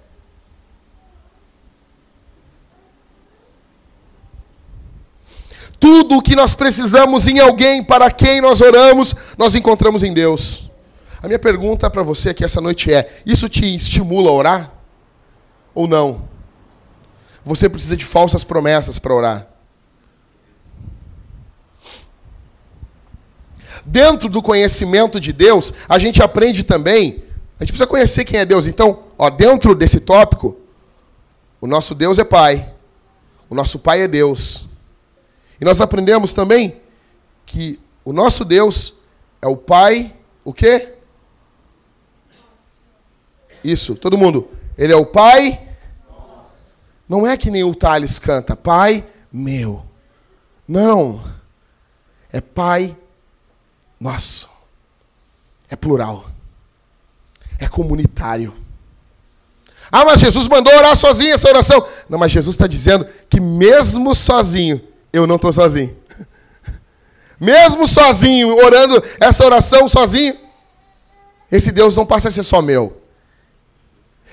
[5.83, 10.71] Tudo o que nós precisamos em alguém para quem nós oramos, nós encontramos em Deus.
[11.21, 14.73] A minha pergunta para você aqui essa noite é: isso te estimula a orar?
[15.75, 16.29] Ou não?
[17.45, 19.49] Você precisa de falsas promessas para orar.
[23.85, 27.25] Dentro do conhecimento de Deus, a gente aprende também,
[27.59, 28.69] a gente precisa conhecer quem é Deus.
[28.69, 30.57] Então, ó, dentro desse tópico,
[31.61, 32.73] o nosso Deus é Pai,
[33.51, 34.71] o nosso Pai é Deus.
[35.63, 36.75] E nós aprendemos também
[37.47, 38.95] que o nosso Deus
[39.41, 40.95] é o Pai, o quê?
[43.63, 44.49] Isso, todo mundo.
[44.77, 45.69] Ele é o Pai.
[47.09, 49.87] Não é que nem o Thales canta, Pai meu.
[50.67, 51.23] Não.
[52.33, 52.97] É Pai
[54.01, 54.51] nosso.
[55.71, 56.27] É plural.
[57.61, 58.53] É comunitário.
[59.93, 61.87] Ah, mas Jesus mandou orar sozinho essa oração.
[62.09, 65.97] Não, mas Jesus está dizendo que mesmo sozinho, eu não estou sozinho.
[67.39, 70.37] Mesmo sozinho, orando essa oração sozinho,
[71.51, 72.97] esse Deus não passa a ser só meu.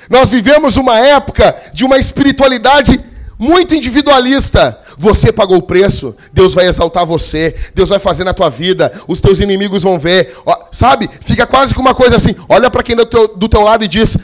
[0.09, 3.03] Nós vivemos uma época de uma espiritualidade
[3.37, 4.79] muito individualista.
[4.97, 9.19] Você pagou o preço, Deus vai exaltar você, Deus vai fazer na tua vida, os
[9.19, 10.35] teus inimigos vão ver.
[10.71, 11.09] Sabe?
[11.21, 13.87] Fica quase que uma coisa assim: olha para quem do teu, do teu lado e
[13.87, 14.17] diz: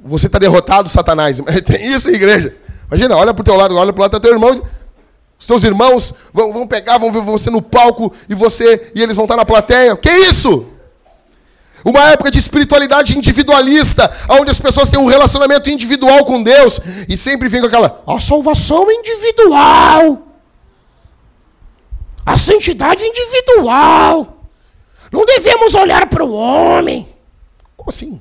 [0.00, 1.40] Você está derrotado, Satanás.
[1.66, 2.56] Tem isso, igreja.
[2.86, 4.62] Imagina, olha para o teu lado, olha para o lado do teu irmão.
[5.38, 9.16] Os teus irmãos vão, vão pegar, vão ver você no palco e você e eles
[9.16, 9.96] vão estar na plateia.
[9.96, 10.66] Que isso?
[11.84, 17.16] Uma época de espiritualidade individualista, onde as pessoas têm um relacionamento individual com Deus e
[17.16, 20.22] sempre vem com aquela a salvação individual.
[22.26, 24.38] A santidade individual.
[25.10, 27.08] Não devemos olhar para o homem.
[27.76, 28.20] Como assim?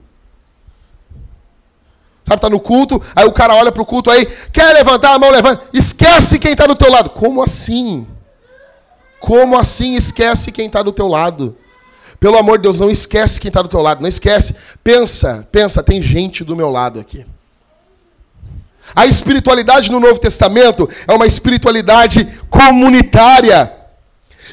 [2.27, 5.19] Sabe, tá no culto, aí o cara olha para o culto aí, quer levantar a
[5.19, 5.63] mão, levanta.
[5.71, 7.09] Esquece quem está do teu lado.
[7.11, 8.05] Como assim?
[9.17, 11.55] Como assim esquece quem está do teu lado?
[12.19, 14.57] Pelo amor de Deus, não esquece quem está do teu lado, não esquece.
[14.83, 17.25] Pensa, pensa, tem gente do meu lado aqui.
[18.93, 23.71] A espiritualidade no Novo Testamento é uma espiritualidade comunitária.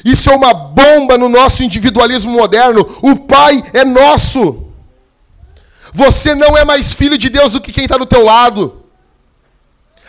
[0.05, 2.87] Isso é uma bomba no nosso individualismo moderno.
[3.01, 4.64] O Pai é nosso.
[5.95, 8.83] Você não é mais filho de Deus do que quem está do teu lado.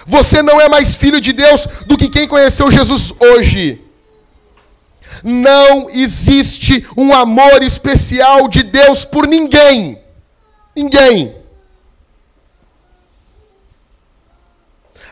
[0.05, 3.81] Você não é mais filho de Deus do que quem conheceu Jesus hoje.
[5.23, 10.03] Não existe um amor especial de Deus por ninguém.
[10.75, 11.37] Ninguém.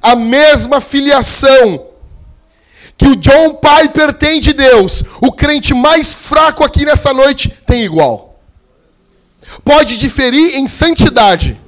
[0.02, 1.86] A mesma filiação
[2.96, 7.84] que o John Piper tem de Deus, o crente mais fraco aqui nessa noite tem
[7.84, 8.23] igual.
[9.64, 11.60] Pode diferir em santidade,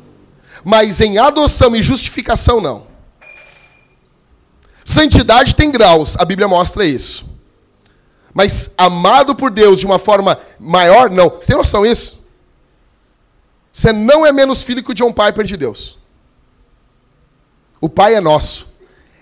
[0.64, 2.86] mas em adoção e justificação não.
[4.84, 7.26] Santidade tem graus, a Bíblia mostra isso.
[8.32, 11.30] Mas amado por Deus de uma forma maior, não.
[11.30, 12.26] Você tem noção disso?
[13.72, 15.98] Você não é menos filho que o John Piper de Deus.
[17.80, 18.74] O Pai é nosso.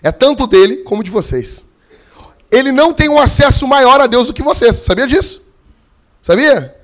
[0.02, 1.66] É tanto dele como de vocês.
[2.50, 4.76] Ele não tem um acesso maior a Deus do que vocês.
[4.76, 5.54] Sabia disso?
[6.20, 6.83] Sabia?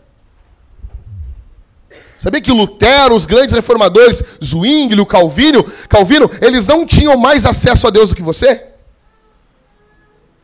[2.20, 7.86] Sabia que Lutero, os grandes reformadores, Zwingli, o Calvino, Calvino, eles não tinham mais acesso
[7.86, 8.62] a Deus do que você?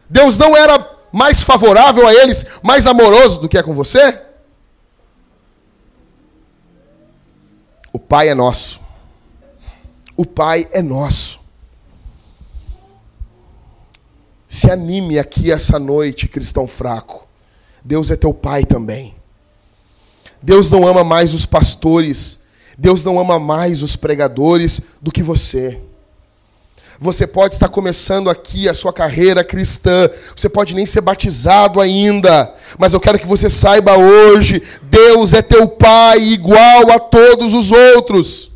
[0.08, 4.18] Deus não era mais favorável a eles, mais amoroso do que é com você?
[7.92, 8.80] O Pai é nosso.
[10.16, 11.40] O Pai é nosso.
[14.48, 17.28] Se anime aqui essa noite, cristão fraco.
[17.84, 19.14] Deus é teu Pai também.
[20.42, 22.46] Deus não ama mais os pastores.
[22.78, 25.80] Deus não ama mais os pregadores do que você.
[26.98, 32.54] Você pode estar começando aqui a sua carreira cristã, você pode nem ser batizado ainda,
[32.78, 37.70] mas eu quero que você saiba hoje: Deus é teu Pai igual a todos os
[37.70, 38.50] outros.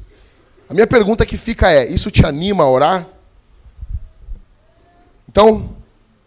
[0.69, 3.07] A minha pergunta que fica é: isso te anima a orar?
[5.29, 5.77] Então,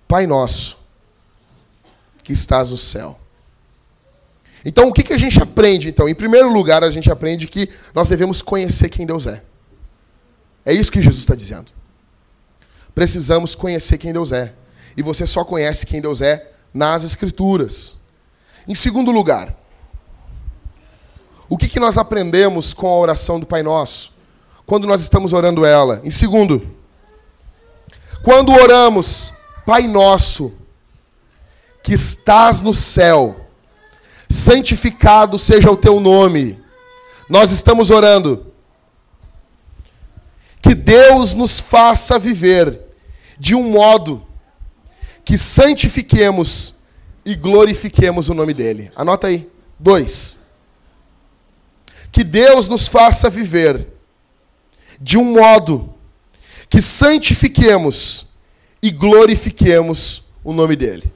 [0.07, 0.77] Pai nosso,
[2.23, 3.19] que estás no céu.
[4.65, 5.89] Então, o que, que a gente aprende?
[5.89, 9.43] Então, em primeiro lugar, a gente aprende que nós devemos conhecer quem Deus é.
[10.65, 11.71] É isso que Jesus está dizendo.
[12.95, 14.53] Precisamos conhecer quem Deus é.
[14.95, 17.97] E você só conhece quem Deus é nas Escrituras.
[18.67, 19.53] Em segundo lugar,
[21.49, 24.13] o que, que nós aprendemos com a oração do Pai Nosso?
[24.65, 25.99] Quando nós estamos orando ela.
[26.03, 26.65] Em segundo,
[28.23, 29.33] quando oramos,
[29.65, 30.57] Pai Nosso,
[31.83, 33.42] que estás no céu,
[34.33, 36.61] santificado seja o teu nome.
[37.29, 38.51] Nós estamos orando.
[40.61, 42.79] Que Deus nos faça viver
[43.37, 44.25] de um modo
[45.23, 46.79] que santifiquemos
[47.25, 48.91] e glorifiquemos o nome dele.
[48.95, 49.49] Anota aí.
[49.79, 50.43] Dois.
[52.11, 53.87] Que Deus nos faça viver
[54.99, 55.93] de um modo
[56.69, 58.27] que santifiquemos
[58.81, 61.11] e glorifiquemos o nome dele.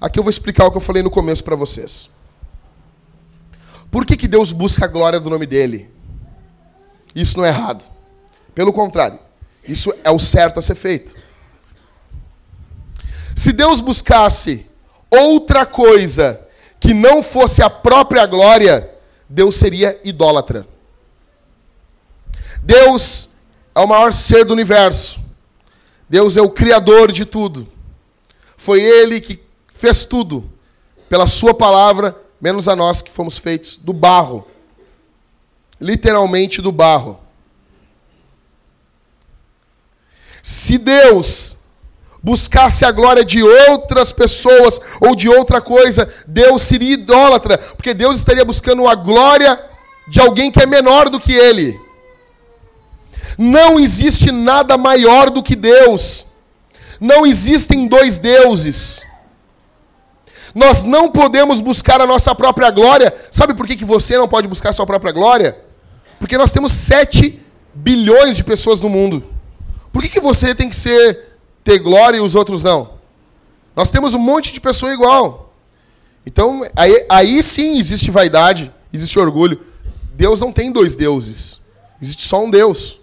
[0.00, 2.10] Aqui eu vou explicar o que eu falei no começo para vocês.
[3.90, 5.90] Por que, que Deus busca a glória do nome dele?
[7.14, 7.90] Isso não é errado.
[8.54, 9.18] Pelo contrário,
[9.64, 11.16] isso é o certo a ser feito.
[13.34, 14.66] Se Deus buscasse
[15.10, 16.40] outra coisa
[16.80, 18.90] que não fosse a própria glória,
[19.28, 20.66] Deus seria idólatra.
[22.62, 23.30] Deus
[23.74, 25.20] é o maior ser do universo.
[26.08, 27.68] Deus é o criador de tudo.
[28.56, 30.50] Foi ele que fez tudo
[31.08, 34.46] pela sua palavra menos a nós que fomos feitos do barro.
[35.80, 37.20] Literalmente do barro.
[40.42, 41.58] Se Deus
[42.22, 48.18] buscasse a glória de outras pessoas ou de outra coisa, Deus seria idólatra, porque Deus
[48.18, 49.58] estaria buscando a glória
[50.08, 51.78] de alguém que é menor do que ele.
[53.36, 56.26] Não existe nada maior do que Deus.
[57.00, 59.02] Não existem dois deuses.
[60.58, 63.14] Nós não podemos buscar a nossa própria glória.
[63.30, 65.56] Sabe por que, que você não pode buscar a sua própria glória?
[66.18, 67.40] Porque nós temos 7
[67.72, 69.22] bilhões de pessoas no mundo.
[69.92, 72.90] Por que, que você tem que ser ter glória e os outros não?
[73.76, 75.54] Nós temos um monte de pessoa igual.
[76.26, 79.64] Então, aí, aí sim existe vaidade, existe orgulho.
[80.14, 81.60] Deus não tem dois deuses.
[82.02, 82.98] Existe só um Deus.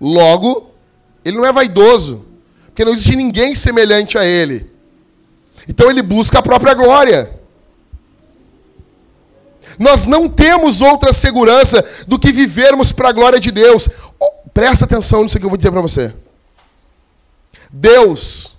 [0.00, 0.70] Logo,
[1.22, 2.24] ele não é vaidoso.
[2.64, 4.69] Porque não existe ninguém semelhante a ele.
[5.70, 7.30] Então ele busca a própria glória.
[9.78, 13.88] Nós não temos outra segurança do que vivermos para a glória de Deus.
[14.18, 16.12] Oh, presta atenção nisso que eu vou dizer para você.
[17.70, 18.56] Deus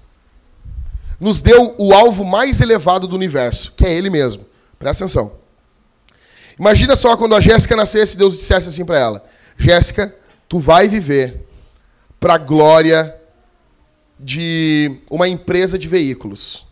[1.19, 4.45] nos deu o alvo mais elevado do universo, que é Ele mesmo.
[4.79, 5.33] Presta atenção.
[6.57, 9.25] Imagina só quando a Jéssica nascesse, Deus dissesse assim para ela:
[9.57, 10.15] Jéssica,
[10.47, 11.45] tu vai viver
[12.21, 13.13] para a glória
[14.17, 16.70] de uma empresa de veículos.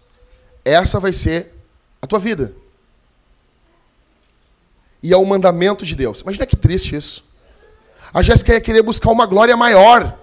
[0.69, 1.53] Essa vai ser
[2.01, 2.55] a tua vida.
[5.01, 6.21] E é o mandamento de Deus.
[6.21, 7.27] Imagina que triste isso.
[8.13, 10.17] A Jéssica ia querer buscar uma glória maior.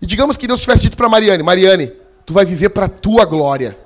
[0.00, 1.92] E digamos que Deus tivesse dito para Mariane: Mariane,
[2.24, 3.78] tu vai viver para a tua glória.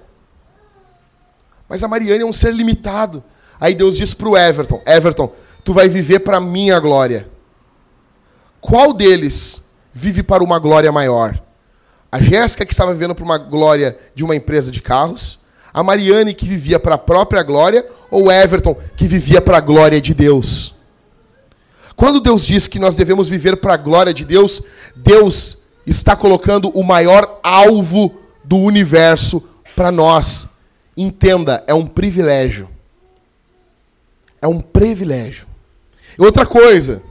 [1.68, 3.22] Mas a Mariane é um ser limitado.
[3.60, 7.28] Aí Deus diz para o Everton: Everton, tu vai viver para a minha glória.
[8.60, 11.40] Qual deles vive para uma glória maior?
[12.16, 16.32] A Jéssica, que estava vivendo para uma glória de uma empresa de carros, a Mariane,
[16.32, 20.76] que vivia para a própria glória, ou Everton, que vivia para a glória de Deus.
[21.94, 24.62] Quando Deus diz que nós devemos viver para a glória de Deus,
[24.96, 30.60] Deus está colocando o maior alvo do universo para nós.
[30.96, 32.66] Entenda, é um privilégio.
[34.40, 35.46] É um privilégio.
[36.18, 37.02] Outra coisa,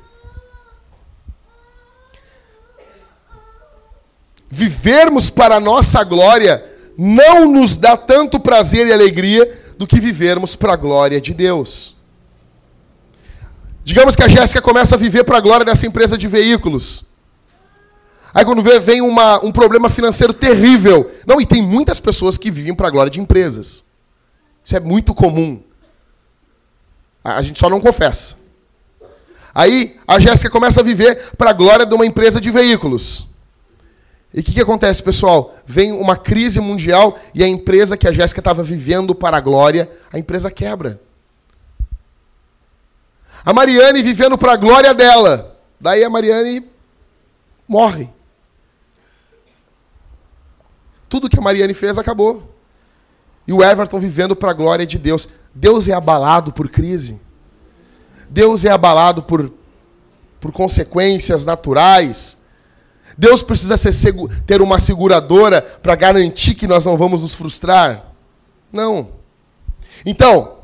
[4.50, 6.64] vivermos para a nossa glória
[6.98, 11.96] não nos dá tanto prazer e alegria do que vivermos para a glória de Deus.
[13.84, 17.06] Digamos que a Jéssica começa a viver para a glória dessa empresa de veículos.
[18.34, 21.10] Aí quando vê, vem uma, um problema financeiro terrível.
[21.26, 23.84] Não, e tem muitas pessoas que vivem para a glória de empresas.
[24.64, 25.62] Isso é muito comum.
[27.24, 28.38] A gente só não confessa.
[29.54, 33.28] Aí a Jéssica começa a viver para a glória de uma empresa de veículos.
[34.36, 35.56] E o que, que acontece, pessoal?
[35.66, 39.90] Vem uma crise mundial e a empresa que a Jéssica estava vivendo para a glória,
[40.12, 41.00] a empresa quebra.
[43.46, 45.58] A Mariane vivendo para a glória dela.
[45.80, 46.70] Daí a Mariane
[47.66, 48.10] morre.
[51.08, 52.54] Tudo que a Mariane fez acabou.
[53.48, 55.30] E o Everton vivendo para a glória de Deus.
[55.54, 57.22] Deus é abalado por crise.
[58.30, 59.50] Deus é abalado por,
[60.42, 62.45] por consequências naturais.
[63.18, 63.76] Deus precisa
[64.45, 68.11] ter uma seguradora para garantir que nós não vamos nos frustrar?
[68.72, 69.09] Não.
[70.05, 70.57] Então,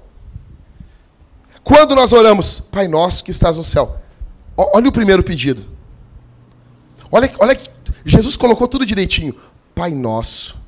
[1.63, 3.95] quando nós oramos, Pai nosso que estás no céu,
[4.57, 5.65] olha o primeiro pedido.
[7.11, 7.69] Olha, olha que
[8.05, 9.35] Jesus colocou tudo direitinho.
[9.73, 10.59] Pai nosso.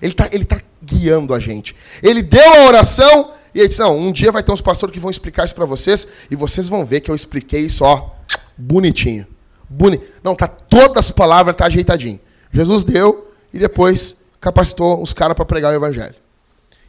[0.00, 1.74] Ele está ele tá guiando a gente.
[2.02, 5.00] Ele deu a oração e ele disse: Não, um dia vai ter uns pastores que
[5.00, 8.10] vão explicar isso para vocês e vocês vão ver que eu expliquei isso, ó,
[8.56, 9.26] bonitinho.
[9.68, 10.00] Boni...
[10.22, 12.20] Não, tá todas as palavras tá ajeitadinho.
[12.52, 16.14] Jesus deu e depois capacitou os caras para pregar o evangelho.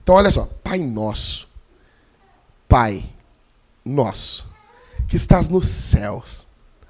[0.01, 1.47] Então olha só, Pai nosso.
[2.67, 3.03] Pai
[3.83, 4.47] nosso,
[5.07, 6.45] que estás nos céus.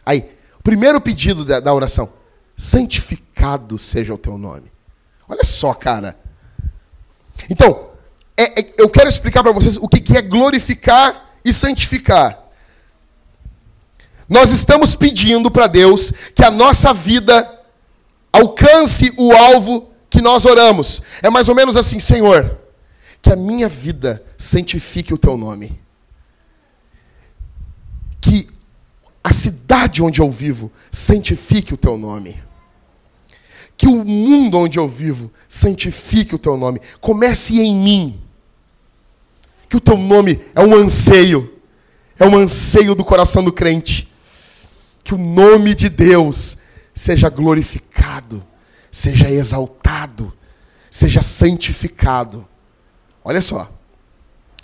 [0.05, 0.29] Aí,
[0.59, 2.11] o primeiro pedido da, da oração:
[2.55, 4.71] santificado seja o teu nome.
[5.27, 6.17] Olha só, cara.
[7.49, 7.89] Então,
[8.35, 12.48] é, é, eu quero explicar para vocês o que, que é glorificar e santificar.
[14.29, 17.59] Nós estamos pedindo para Deus que a nossa vida
[18.31, 21.01] alcance o alvo que nós oramos.
[21.23, 22.57] É mais ou menos assim, Senhor,
[23.21, 25.81] que a minha vida santifique o teu nome.
[28.21, 28.47] Que
[29.23, 32.41] a cidade onde eu vivo santifique o teu nome.
[33.75, 36.81] Que o mundo onde eu vivo santifique o teu nome.
[37.01, 38.21] Comece em mim.
[39.67, 41.57] Que o teu nome é um anseio.
[42.17, 44.09] É um anseio do coração do crente.
[45.09, 46.57] Que o nome de Deus
[46.93, 48.45] seja glorificado,
[48.91, 50.31] seja exaltado,
[50.87, 52.47] seja santificado.
[53.25, 53.67] Olha só.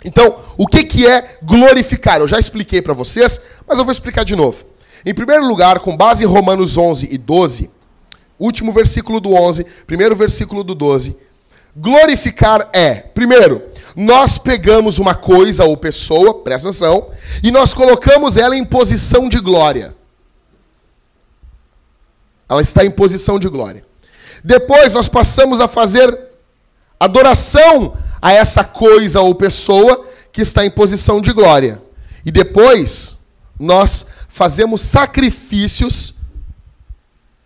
[0.04, 2.20] Então, o que, que é glorificar?
[2.20, 4.64] Eu já expliquei para vocês, mas eu vou explicar de novo.
[5.04, 7.68] Em primeiro lugar, com base em Romanos 11 e 12,
[8.38, 11.16] último versículo do 11, primeiro versículo do 12,
[11.74, 13.64] glorificar é, primeiro,
[13.96, 17.10] nós pegamos uma coisa ou pessoa, presta atenção,
[17.42, 19.95] e nós colocamos ela em posição de glória.
[22.48, 23.84] Ela está em posição de glória.
[24.42, 26.16] Depois nós passamos a fazer
[26.98, 31.82] adoração a essa coisa ou pessoa que está em posição de glória.
[32.24, 33.26] E depois
[33.58, 36.16] nós fazemos sacrifícios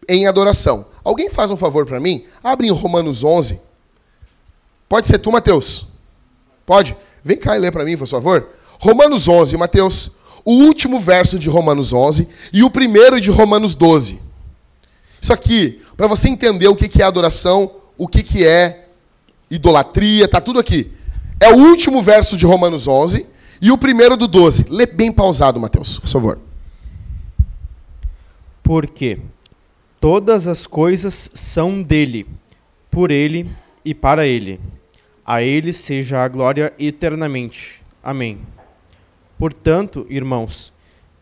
[0.09, 0.87] em adoração.
[1.05, 2.25] Alguém faz um favor para mim?
[2.43, 3.61] Abre em Romanos 11.
[4.89, 5.87] Pode ser tu, Mateus?
[6.67, 6.97] Pode?
[7.23, 8.49] Vem cá e lê para mim, por favor.
[8.79, 10.13] Romanos 11, Mateus.
[10.45, 14.21] O último verso de Romanos 11 e o primeiro de Romanos 12.
[15.21, 18.89] Isso aqui, para você entender o que é adoração, o que é
[19.51, 20.91] idolatria, tá tudo aqui.
[21.39, 23.27] É o último verso de Romanos 11
[23.61, 24.67] e o primeiro do 12.
[24.71, 26.39] Lê bem pausado, Mateus, por favor.
[28.63, 29.19] Porque
[30.01, 32.27] todas as coisas são dele,
[32.91, 33.51] por ele
[33.85, 34.61] e para ele.
[35.25, 37.83] A ele seja a glória eternamente.
[38.03, 38.41] Amém.
[39.39, 40.73] Portanto, irmãos,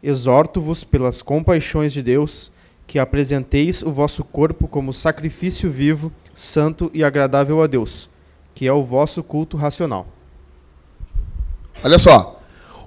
[0.03, 2.51] exorto-vos pelas compaixões de Deus
[2.89, 8.09] que apresenteis o vosso corpo como sacrifício vivo, santo e agradável a Deus,
[8.55, 10.07] que é o vosso culto racional.
[11.85, 12.41] Olha só.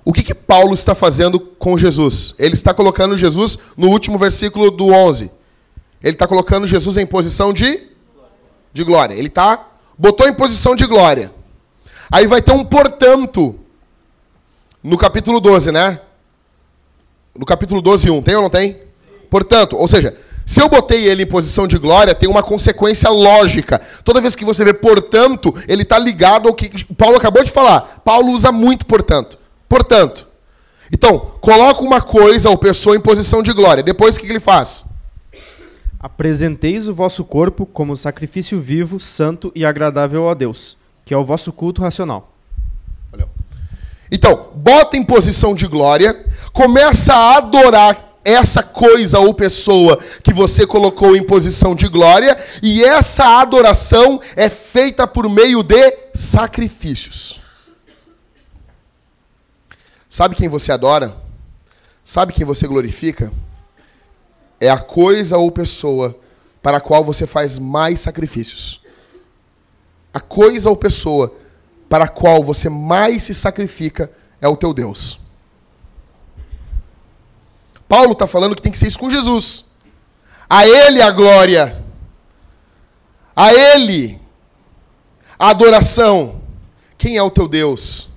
[0.04, 2.34] O que, que Paulo está fazendo com Jesus?
[2.40, 5.30] Ele está colocando Jesus no último versículo do 11.
[6.02, 7.88] Ele está colocando Jesus em posição de,
[8.74, 9.14] de glória.
[9.14, 11.32] Ele está botou em posição de glória.
[12.12, 13.60] Aí vai ter um portanto
[14.82, 16.02] no capítulo 12, né?
[17.38, 18.22] No capítulo 12, 1.
[18.24, 18.91] Tem ou não tem?
[19.32, 20.14] Portanto, ou seja,
[20.46, 23.80] se eu botei ele em posição de glória, tem uma consequência lógica.
[24.04, 28.02] Toda vez que você vê portanto, ele está ligado ao que Paulo acabou de falar.
[28.04, 29.40] Paulo usa muito portanto.
[29.70, 30.28] Portanto.
[30.92, 33.82] Então, coloca uma coisa ou pessoa em posição de glória.
[33.82, 34.84] Depois, o que ele faz?
[35.98, 40.76] Apresenteis o vosso corpo como sacrifício vivo, santo e agradável a Deus,
[41.06, 42.34] que é o vosso culto racional.
[43.10, 43.30] Valeu.
[44.12, 46.14] Então, bota em posição de glória,
[46.52, 52.84] começa a adorar essa coisa ou pessoa que você colocou em posição de glória, e
[52.84, 57.40] essa adoração é feita por meio de sacrifícios.
[60.08, 61.16] Sabe quem você adora?
[62.04, 63.32] Sabe quem você glorifica?
[64.60, 66.20] É a coisa ou pessoa
[66.62, 68.82] para a qual você faz mais sacrifícios.
[70.14, 71.34] A coisa ou pessoa
[71.90, 74.12] para a qual você mais se sacrifica
[74.42, 75.21] é o teu Deus.
[77.92, 79.66] Paulo está falando que tem que ser isso com Jesus.
[80.50, 81.84] A Ele a glória.
[83.36, 84.18] A Ele
[85.38, 86.42] a adoração.
[86.98, 88.08] Quem é o teu Deus?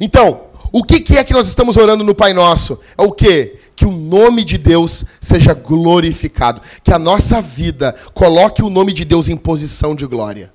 [0.00, 2.80] Então, o que, que é que nós estamos orando no Pai Nosso?
[2.96, 3.56] É o que?
[3.74, 6.62] Que o nome de Deus seja glorificado.
[6.84, 10.52] Que a nossa vida coloque o nome de Deus em posição de glória.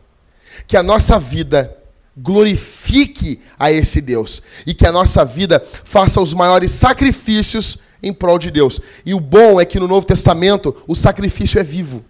[0.66, 1.79] Que a nossa vida
[2.22, 8.38] glorifique a esse Deus e que a nossa vida faça os maiores sacrifícios em prol
[8.38, 8.80] de Deus.
[9.06, 12.04] E o bom é que no Novo Testamento o sacrifício é vivo,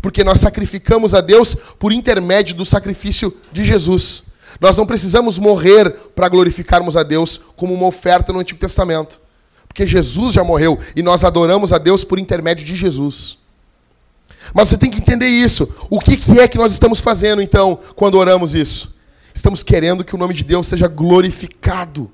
[0.00, 4.24] porque nós sacrificamos a Deus por intermédio do sacrifício de Jesus.
[4.60, 9.20] Nós não precisamos morrer para glorificarmos a Deus como uma oferta no Antigo Testamento.
[9.66, 13.38] Porque Jesus já morreu e nós adoramos a Deus por intermédio de Jesus.
[14.52, 15.74] Mas você tem que entender isso.
[15.90, 18.93] O que, é que nós estamos fazendo, então, quando oramos isso?
[19.34, 22.10] Estamos querendo que o nome de Deus seja glorificado.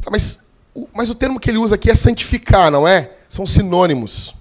[0.00, 0.50] Tá, mas,
[0.94, 3.12] mas o termo que ele usa aqui é santificar, não é?
[3.28, 4.34] São sinônimos.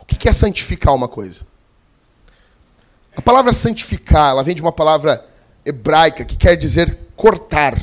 [0.00, 1.46] O que é santificar uma coisa?
[3.16, 5.24] A palavra santificar, ela vem de uma palavra
[5.64, 7.80] hebraica que quer dizer cortar,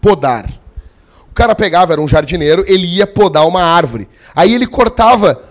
[0.00, 0.48] podar.
[1.30, 4.08] O cara pegava, era um jardineiro, ele ia podar uma árvore.
[4.34, 5.42] Aí ele cortava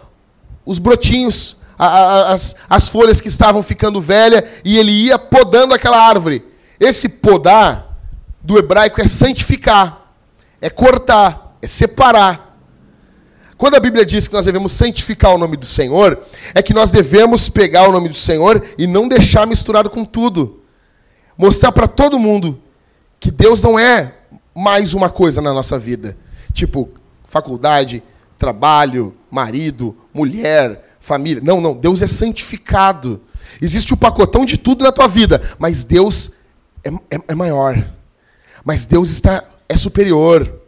[0.66, 6.44] os brotinhos, as, as folhas que estavam ficando velhas, e ele ia podando aquela árvore.
[6.80, 7.98] Esse podar,
[8.42, 10.12] do hebraico, é santificar,
[10.60, 12.58] é cortar, é separar.
[13.58, 16.22] Quando a Bíblia diz que nós devemos santificar o nome do Senhor,
[16.54, 20.62] é que nós devemos pegar o nome do Senhor e não deixar misturado com tudo.
[21.38, 22.62] Mostrar para todo mundo
[23.20, 24.14] que Deus não é
[24.54, 26.18] mais uma coisa na nossa vida.
[26.52, 26.90] Tipo,
[27.24, 28.04] faculdade,
[28.38, 31.44] trabalho, marido, mulher, família.
[31.44, 31.76] Não, não.
[31.76, 33.22] Deus é santificado.
[33.62, 36.36] Existe o pacotão de tudo na tua vida, mas Deus
[36.84, 37.86] é, é, é maior.
[38.66, 40.64] Mas Deus está é superior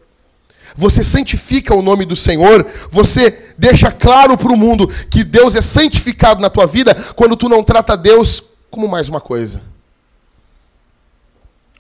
[0.76, 5.62] você santifica o nome do Senhor, você deixa claro para o mundo que Deus é
[5.62, 9.62] santificado na tua vida quando tu não trata Deus como mais uma coisa.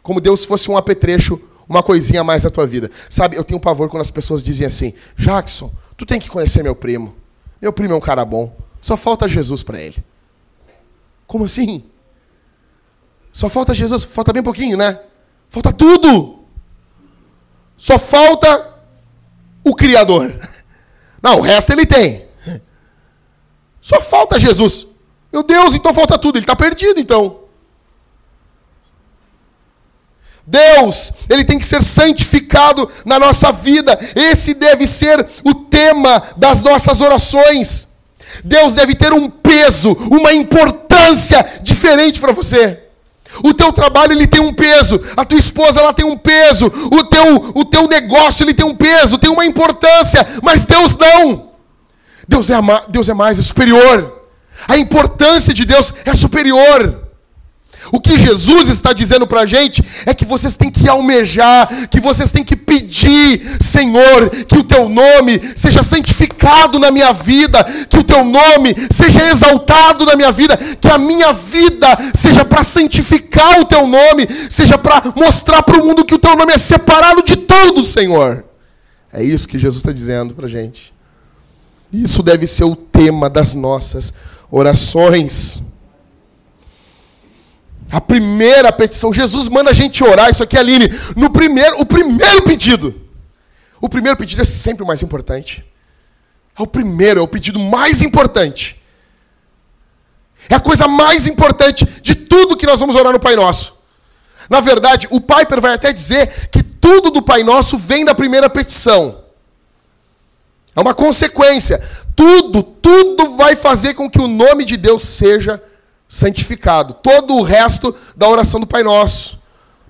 [0.02, 2.90] Como Deus fosse um apetrecho, uma coisinha a mais na tua vida.
[3.10, 6.76] Sabe, eu tenho pavor quando as pessoas dizem assim: Jackson, tu tem que conhecer meu
[6.76, 7.14] primo.
[7.66, 8.56] Meu primo é um cara bom.
[8.80, 9.98] Só falta Jesus para ele.
[11.26, 11.84] Como assim?
[13.34, 15.02] Só falta Jesus, falta bem pouquinho, né?
[15.50, 16.46] Falta tudo.
[17.76, 18.84] Só falta
[19.64, 20.48] o Criador.
[21.24, 22.28] Não, o resto ele tem.
[23.82, 24.90] Só falta Jesus.
[25.34, 26.38] Meu Deus, então falta tudo.
[26.38, 27.45] Ele está perdido, então.
[30.48, 33.98] Deus, ele tem que ser santificado na nossa vida.
[34.16, 37.96] Esse deve ser o tema das nossas orações.
[38.44, 42.80] Deus deve ter um peso, uma importância diferente para você.
[43.44, 47.04] O teu trabalho ele tem um peso, a tua esposa ela tem um peso, o
[47.06, 51.52] teu, o teu negócio ele tem um peso, tem uma importância, mas Deus não.
[52.28, 52.56] Deus é,
[52.88, 54.24] Deus é mais, é superior.
[54.68, 57.05] A importância de Deus é superior.
[57.92, 62.00] O que Jesus está dizendo para a gente é que vocês têm que almejar, que
[62.00, 67.98] vocês têm que pedir, Senhor, que o teu nome seja santificado na minha vida, que
[67.98, 73.60] o teu nome seja exaltado na minha vida, que a minha vida seja para santificar
[73.62, 77.24] o teu nome, seja para mostrar para o mundo que o teu nome é separado
[77.24, 78.46] de tudo, Senhor.
[79.14, 80.94] É isso que Jesus está dizendo para a gente.
[81.94, 84.14] Isso deve ser o tema das nossas
[84.52, 85.62] orações.
[87.96, 92.42] A primeira petição, Jesus manda a gente orar, isso aqui, Aline, no primeiro, o primeiro
[92.44, 92.94] pedido.
[93.80, 95.64] O primeiro pedido é sempre o mais importante.
[96.60, 98.84] É o primeiro, é o pedido mais importante.
[100.50, 103.78] É a coisa mais importante de tudo que nós vamos orar no Pai Nosso.
[104.50, 108.50] Na verdade, o Piper vai até dizer que tudo do Pai Nosso vem da primeira
[108.50, 109.24] petição.
[110.76, 111.82] É uma consequência.
[112.14, 115.64] Tudo, tudo vai fazer com que o nome de Deus seja
[116.08, 116.94] santificado.
[116.96, 119.40] Todo o resto da oração do Pai Nosso.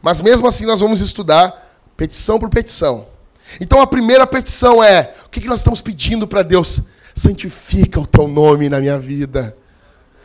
[0.02, 1.54] Mas mesmo assim nós vamos estudar
[1.98, 3.08] petição por petição.
[3.60, 6.82] Então a primeira petição é: o que nós estamos pedindo para Deus?
[7.14, 9.56] Santifica o teu nome na minha vida.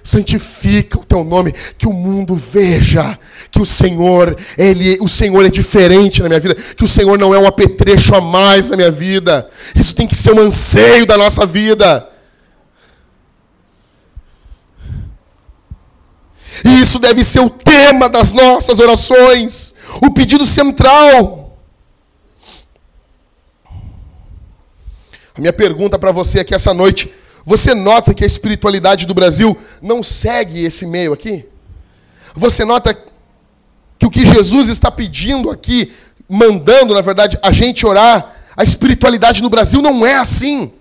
[0.02, 3.18] Santifica o teu nome, que o mundo veja
[3.50, 7.34] que o Senhor, ele, o Senhor é diferente na minha vida, que o Senhor não
[7.34, 9.48] é um apetrecho a mais na minha vida.
[9.74, 12.08] Isso tem que ser um anseio da nossa vida.
[16.64, 21.56] E isso deve ser o tema das nossas orações, o pedido central.
[25.36, 27.12] A minha pergunta para você aqui essa noite:
[27.44, 31.46] você nota que a espiritualidade do Brasil não segue esse meio aqui?
[32.34, 32.94] Você nota
[33.98, 35.92] que o que Jesus está pedindo aqui,
[36.28, 40.72] mandando, na verdade, a gente orar, a espiritualidade no Brasil não é assim.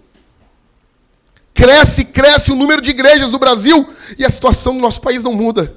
[1.60, 3.86] Cresce, cresce o número de igrejas do Brasil
[4.18, 5.76] e a situação do nosso país não muda.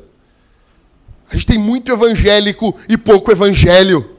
[1.29, 4.17] A gente tem muito evangélico e pouco evangelho.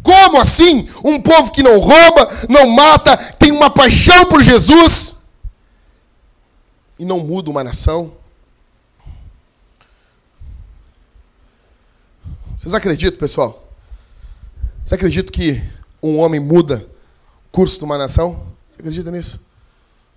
[0.00, 0.88] Como assim?
[1.02, 5.22] Um povo que não rouba, não mata, tem uma paixão por Jesus
[7.00, 8.14] e não muda uma nação?
[12.56, 13.68] Vocês acreditam, pessoal?
[14.84, 15.60] Vocês acreditam que
[16.00, 16.88] um homem muda
[17.50, 18.46] curso de uma nação?
[18.70, 19.44] Você acredita nisso?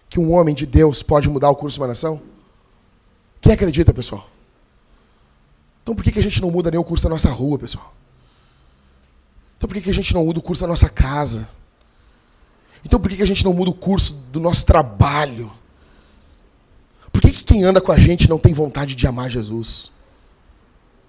[0.10, 2.22] Que um homem de Deus pode mudar o curso de uma nação?
[3.42, 4.30] Quem acredita, pessoal?
[5.82, 7.94] Então por que, que a gente não muda nem o curso da nossa rua, pessoal?
[9.58, 11.50] Então por que, que a gente não muda o curso da nossa casa?
[12.86, 15.52] Então por que, que a gente não muda o curso do nosso trabalho?
[17.12, 19.92] Por que, que quem anda com a gente não tem vontade de amar Jesus?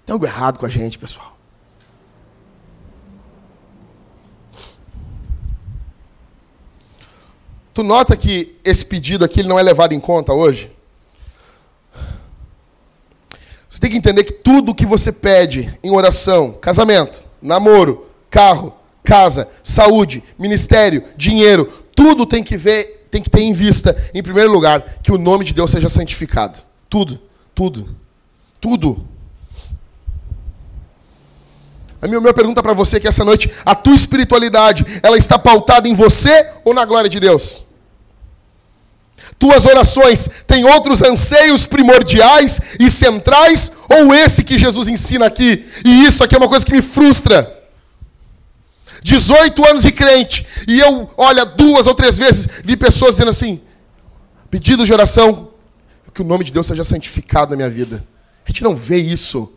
[0.05, 1.34] Tem algo errado com a gente, pessoal.
[7.75, 10.71] Tu nota que esse pedido aqui não é levado em conta hoje?
[13.69, 18.73] Você tem que entender que tudo que você pede em oração, casamento, namoro, carro,
[19.03, 24.53] casa, saúde, ministério, dinheiro, tudo tem que ver, tem que ter em vista, em primeiro
[24.53, 26.59] lugar, que o nome de Deus seja santificado.
[26.89, 27.19] Tudo,
[27.53, 27.93] tudo,
[28.61, 29.05] tudo.
[32.01, 35.37] A minha, minha pergunta para você é que essa noite, a tua espiritualidade, ela está
[35.37, 37.64] pautada em você ou na glória de Deus?
[39.37, 45.65] Tuas orações têm outros anseios primordiais e centrais ou esse que Jesus ensina aqui?
[45.83, 47.51] E isso aqui é uma coisa que me frustra.
[49.01, 53.61] 18 anos de crente, e eu, olha, duas ou três vezes vi pessoas dizendo assim:
[54.49, 55.49] pedido de oração,
[56.15, 58.03] que o nome de Deus seja santificado na minha vida.
[58.45, 59.51] A gente não vê isso.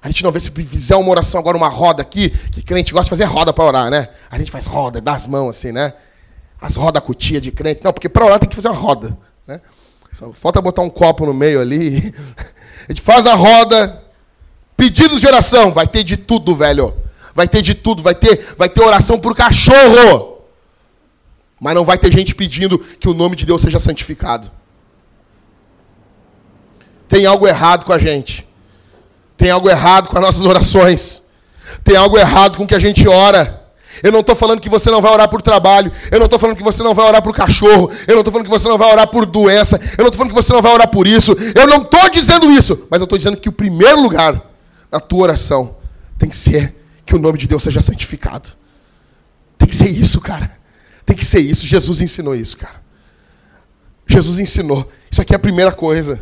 [0.00, 3.04] A gente não vê se fizer uma oração agora, uma roda aqui, que crente gosta
[3.04, 4.08] de fazer roda para orar, né?
[4.30, 5.92] A gente faz roda, dá as mãos assim, né?
[6.60, 7.82] As rodas cutia de crente.
[7.82, 9.16] Não, porque para orar tem que fazer uma roda.
[9.46, 9.60] Né?
[10.12, 12.12] Só falta botar um copo no meio ali.
[12.88, 14.02] A gente faz a roda.
[14.76, 15.70] Pedidos de oração.
[15.70, 16.94] Vai ter de tudo, velho.
[17.34, 18.02] Vai ter de tudo.
[18.02, 20.38] Vai ter, vai ter oração por cachorro.
[21.60, 24.50] Mas não vai ter gente pedindo que o nome de Deus seja santificado.
[27.06, 28.48] Tem algo errado com a gente.
[29.36, 31.30] Tem algo errado com as nossas orações.
[31.84, 33.59] Tem algo errado com o que a gente ora.
[34.02, 35.90] Eu não estou falando que você não vai orar por trabalho.
[36.10, 37.90] Eu não estou falando que você não vai orar por cachorro.
[38.06, 39.76] Eu não estou falando que você não vai orar por doença.
[39.76, 41.32] Eu não estou falando que você não vai orar por isso.
[41.54, 42.86] Eu não estou dizendo isso.
[42.90, 44.40] Mas eu estou dizendo que o primeiro lugar
[44.90, 45.76] na tua oração
[46.18, 46.74] tem que ser
[47.04, 48.50] que o nome de Deus seja santificado.
[49.58, 50.50] Tem que ser isso, cara.
[51.04, 51.66] Tem que ser isso.
[51.66, 52.80] Jesus ensinou isso, cara.
[54.06, 54.88] Jesus ensinou.
[55.10, 56.20] Isso aqui é a primeira coisa.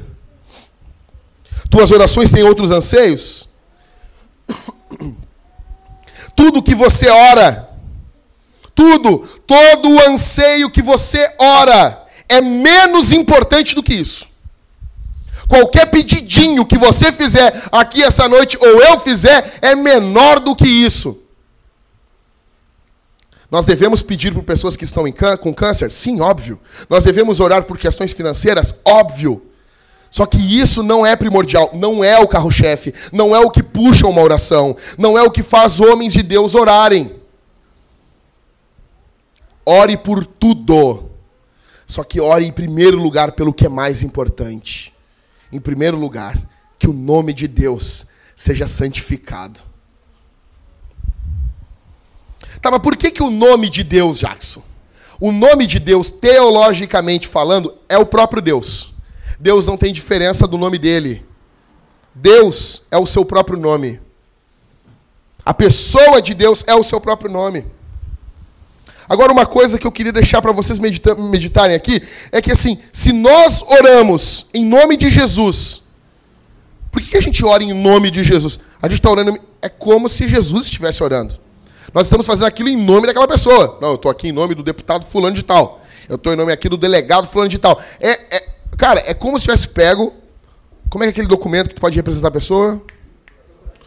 [1.70, 3.48] Tuas orações têm outros anseios?
[6.38, 7.68] Tudo que você ora
[8.78, 14.28] tudo, todo o anseio que você ora é menos importante do que isso.
[15.48, 20.68] Qualquer pedidinho que você fizer aqui essa noite, ou eu fizer, é menor do que
[20.68, 21.20] isso.
[23.50, 25.02] Nós devemos pedir por pessoas que estão
[25.40, 25.90] com câncer?
[25.90, 26.60] Sim, óbvio.
[26.88, 28.76] Nós devemos orar por questões financeiras?
[28.84, 29.42] Óbvio.
[30.10, 34.06] Só que isso não é primordial, não é o carro-chefe, não é o que puxa
[34.06, 37.14] uma oração, não é o que faz homens de Deus orarem.
[39.64, 41.10] Ore por tudo.
[41.86, 44.94] Só que ore em primeiro lugar pelo que é mais importante.
[45.52, 46.38] Em primeiro lugar,
[46.78, 49.60] que o nome de Deus seja santificado.
[52.60, 54.62] Tá, mas por que, que o nome de Deus, Jackson?
[55.20, 58.92] O nome de Deus, teologicamente falando, é o próprio Deus.
[59.38, 61.24] Deus não tem diferença do nome dele.
[62.14, 64.00] Deus é o seu próprio nome.
[65.44, 67.64] A pessoa de Deus é o seu próprio nome.
[69.08, 72.78] Agora, uma coisa que eu queria deixar para vocês medita meditarem aqui é que, assim,
[72.92, 75.84] se nós oramos em nome de Jesus,
[76.90, 78.60] por que, que a gente ora em nome de Jesus?
[78.82, 81.38] A gente está orando, é como se Jesus estivesse orando.
[81.94, 83.78] Nós estamos fazendo aquilo em nome daquela pessoa.
[83.80, 85.80] Não, eu estou aqui em nome do deputado fulano de tal.
[86.06, 87.80] Eu estou em nome aqui do delegado fulano de tal.
[87.98, 90.14] É, é, cara, é como se tivesse pego.
[90.88, 92.82] Como é é aquele documento que tu pode representar a pessoa?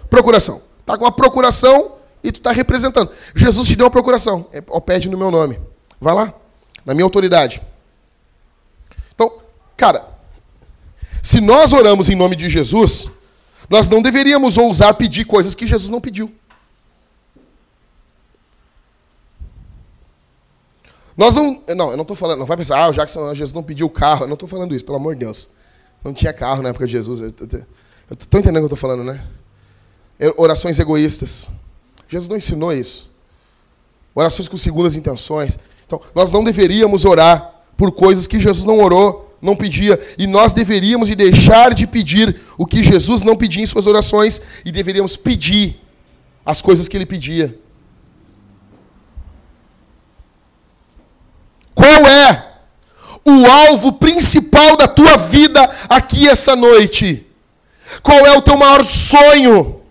[0.08, 0.62] Procuração.
[0.86, 3.12] Tá com a procuração e tu está representando.
[3.36, 4.48] Jesus te deu uma procuração.
[4.52, 5.60] É, pede no meu nome.
[6.00, 6.34] Vai lá,
[6.86, 7.62] na minha autoridade.
[9.16, 9.32] Então,
[9.76, 10.06] cara,
[11.24, 13.10] se nós oramos em nome de Jesus,
[13.70, 16.32] nós não deveríamos ousar pedir coisas que Jesus não pediu.
[21.18, 21.64] Nós não.
[21.76, 22.40] Não, eu não estou falando.
[22.40, 24.24] Não vai pensar, ah, o Jackson, Jesus não pediu carro.
[24.24, 25.50] Eu não estou falando isso, pelo amor de Deus.
[26.04, 27.20] Não tinha carro na época de Jesus.
[27.20, 29.24] Estou entendendo o que eu estou falando, né?
[30.38, 31.50] Orações egoístas.
[32.08, 33.10] Jesus não ensinou isso.
[34.14, 35.58] Orações com segundas intenções.
[35.86, 40.54] Então, nós não deveríamos orar por coisas que Jesus não orou, não pedia, e nós
[40.54, 45.18] deveríamos de deixar de pedir o que Jesus não pedia em suas orações e deveríamos
[45.18, 45.82] pedir
[46.46, 47.58] as coisas que ele pedia.
[51.74, 52.46] Qual é
[53.26, 57.26] o alvo principal da tua vida aqui essa noite?
[58.02, 59.82] Qual é o teu maior sonho?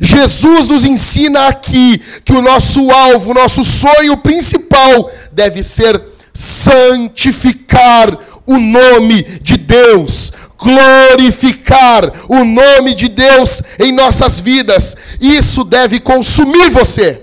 [0.00, 6.00] Jesus nos ensina aqui que o nosso alvo, o nosso sonho principal deve ser
[6.34, 8.16] santificar
[8.46, 10.32] o nome de Deus.
[10.58, 14.96] glorificar o nome de Deus em nossas vidas.
[15.20, 17.22] Isso deve consumir você.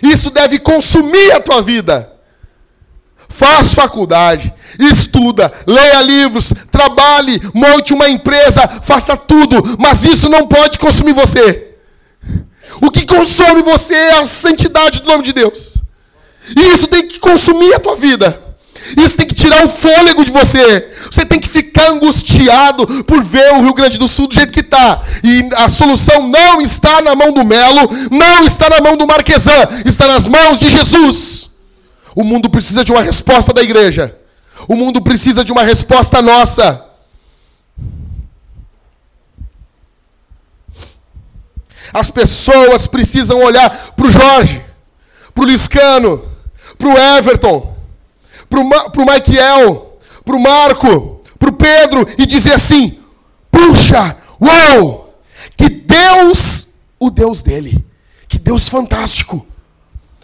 [0.00, 2.17] Isso deve consumir a tua vida.
[3.28, 10.78] Faz faculdade, estuda, leia livros, trabalhe, monte uma empresa, faça tudo, mas isso não pode
[10.78, 11.68] consumir você.
[12.80, 15.78] O que consome você é a santidade do nome de Deus.
[16.56, 18.48] E isso tem que consumir a tua vida.
[18.96, 20.88] Isso tem que tirar o fôlego de você.
[21.10, 24.60] Você tem que ficar angustiado por ver o Rio Grande do Sul do jeito que
[24.60, 25.02] está.
[25.22, 29.68] E a solução não está na mão do Melo, não está na mão do Marquesan,
[29.84, 31.47] está nas mãos de Jesus.
[32.18, 34.18] O mundo precisa de uma resposta da igreja.
[34.66, 36.84] O mundo precisa de uma resposta nossa.
[41.94, 44.60] As pessoas precisam olhar para o Jorge,
[45.32, 46.28] para o Liscano,
[46.76, 47.76] para o Everton,
[48.50, 52.98] para o Michael, para o Marco, para o Pedro e dizer assim:
[53.48, 55.14] puxa, uau,
[55.56, 57.86] que Deus, o Deus dele,
[58.26, 59.46] que Deus fantástico,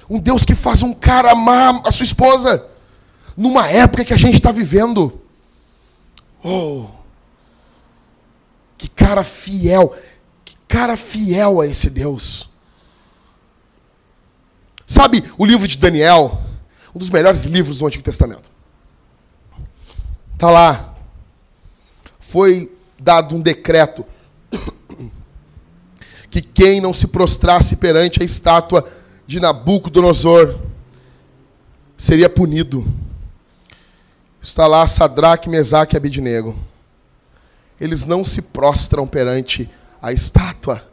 [0.08, 2.66] um Deus que faz um cara amar a sua esposa,
[3.36, 5.20] numa época que a gente está vivendo.
[6.42, 6.86] Oh,
[8.76, 9.94] que cara fiel,
[10.44, 12.50] que cara fiel a esse Deus.
[14.86, 16.40] Sabe o livro de Daniel?
[16.94, 18.50] Um dos melhores livros do Antigo Testamento.
[20.34, 20.94] Está lá.
[22.20, 24.04] Foi dado um decreto
[26.30, 28.86] que quem não se prostrasse perante a estátua
[29.26, 30.58] de Nabucodonosor
[31.96, 32.86] seria punido.
[34.40, 36.56] Está lá Sadraque, Mesaque e Abidnego.
[37.80, 39.68] Eles não se prostram perante
[40.00, 40.86] a estátua.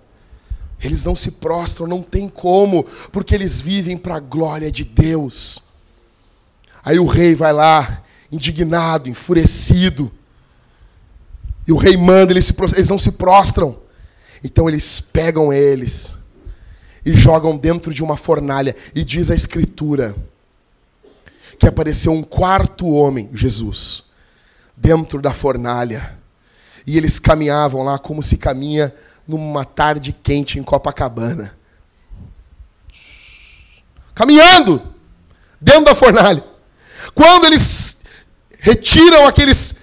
[0.82, 5.64] Eles não se prostram, não tem como, porque eles vivem para a glória de Deus.
[6.84, 10.12] Aí o rei vai lá, indignado, enfurecido.
[11.68, 13.78] E o rei manda, eles, se, eles não se prostram.
[14.44, 16.21] Então eles pegam eles
[17.06, 18.76] e jogam dentro de uma fornalha.
[18.94, 20.16] E diz a Escritura
[21.58, 24.06] que apareceu um quarto homem, Jesus,
[24.76, 26.18] dentro da fornalha.
[26.88, 28.94] E eles caminhavam lá como se caminha
[29.28, 31.56] numa tarde quente em Copacabana.
[34.16, 34.82] Caminhando
[35.62, 36.44] dentro da fornalha.
[37.14, 38.02] Quando eles
[38.60, 39.76] retiram aqueles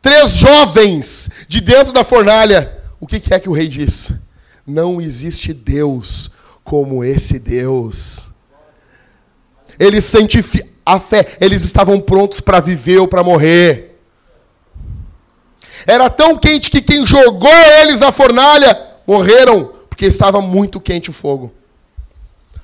[0.00, 4.12] três jovens de dentro da fornalha, o que é que o rei diz?
[4.66, 6.33] Não existe Deus
[6.64, 8.30] como esse Deus.
[9.78, 10.42] Eles sentem
[10.84, 14.00] a fé, eles estavam prontos para viver ou para morrer.
[15.86, 21.12] Era tão quente que quem jogou eles na fornalha morreram, porque estava muito quente o
[21.12, 21.52] fogo.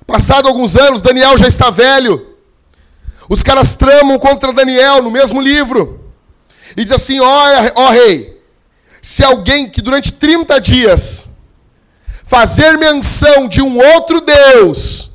[0.06, 2.34] Passado alguns anos, Daniel já está velho.
[3.28, 6.12] Os caras tramam contra Daniel no mesmo livro.
[6.76, 7.42] E diz assim: ó,
[7.76, 8.40] ó rei,
[9.02, 11.29] se alguém que durante 30 dias
[12.30, 15.10] fazer menção de um outro Deus,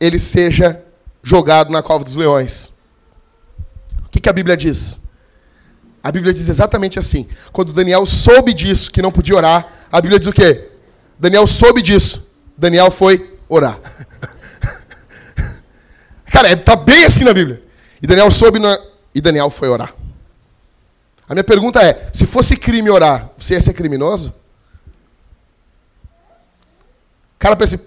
[0.00, 0.82] ele seja
[1.22, 2.72] jogado na cova dos leões.
[4.06, 5.10] O que, que a Bíblia diz?
[6.02, 7.28] A Bíblia diz exatamente assim.
[7.52, 10.70] Quando Daniel soube disso, que não podia orar, a Bíblia diz o quê?
[11.18, 12.34] Daniel soube disso.
[12.56, 13.78] Daniel foi orar.
[16.32, 17.62] Cara, é, bem assim na Bíblia.
[18.00, 18.78] E Daniel soube na...
[19.14, 19.94] e Daniel foi orar.
[21.28, 24.34] A minha pergunta é: se fosse crime orar, você ia ser criminoso?
[27.33, 27.84] O cara pensa assim,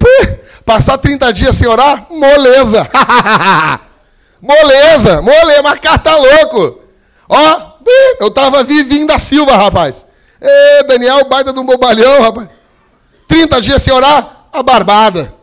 [0.63, 2.05] passar 30 dias sem orar?
[2.11, 2.87] Moleza.
[4.39, 6.79] moleza, moleza, mas cara tá louco.
[7.27, 7.71] Ó,
[8.19, 10.05] eu tava vivinho da Silva, rapaz.
[10.39, 12.49] Ê, Daniel, baita de um bobalhão, rapaz.
[13.27, 14.47] 30 dias sem orar?
[14.53, 15.33] A barbada.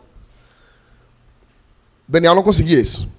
[2.07, 3.09] Daniel não conseguia isso.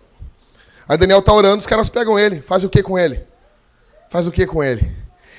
[0.88, 2.40] Aí Daniel está orando, os caras pegam ele.
[2.40, 3.22] Faz o que com ele?
[4.08, 4.96] Faz o que com ele?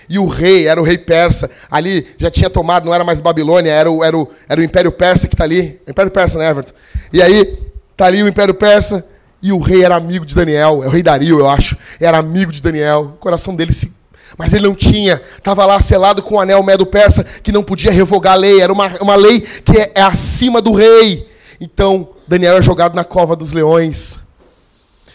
[0.10, 1.50] E o rei, era o rei persa.
[1.70, 4.92] Ali já tinha tomado, não era mais Babilônia, era o, era o, era o Império
[4.92, 5.82] Persa que está ali.
[5.88, 6.74] Império Persa, né, Everton?
[7.12, 7.58] E aí,
[7.92, 9.06] está ali o Império Persa.
[9.42, 10.84] E o rei era amigo de Daniel.
[10.84, 11.78] É o rei Dario, eu acho.
[12.00, 13.14] Era amigo de Daniel.
[13.16, 13.96] O coração dele se.
[14.38, 15.22] Mas ele não tinha.
[15.38, 18.62] Estava lá selado com o anel medo persa, que não podia revogar a lei.
[18.62, 21.28] Era uma, uma lei que é, é acima do rei.
[21.60, 24.20] Então, Daniel é jogado na cova dos leões.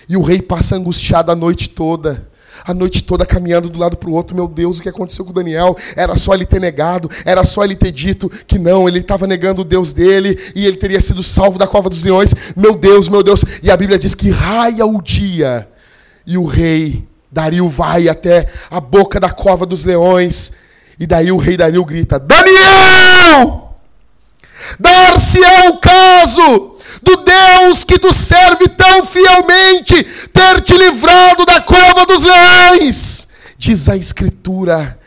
[0.08, 2.28] E o rei passa angustiado a noite toda.
[2.64, 4.34] A noite toda caminhando do lado para o outro.
[4.34, 5.76] Meu Deus, o que aconteceu com Daniel?
[5.96, 9.62] Era só ele ter negado, era só ele ter dito que não, ele estava negando
[9.62, 12.34] o Deus dele e ele teria sido salvo da cova dos leões.
[12.56, 13.44] Meu Deus, meu Deus.
[13.62, 15.68] E a Bíblia diz que raia o dia
[16.26, 20.52] e o rei Dario vai até a boca da cova dos leões.
[20.98, 23.70] E daí o rei Dario grita: Daniel!
[24.78, 32.04] Dar-se-é o caso do Deus que tu serve tão fielmente, ter te livrado da cova
[32.06, 33.28] dos leões.
[33.56, 34.98] diz a Escritura: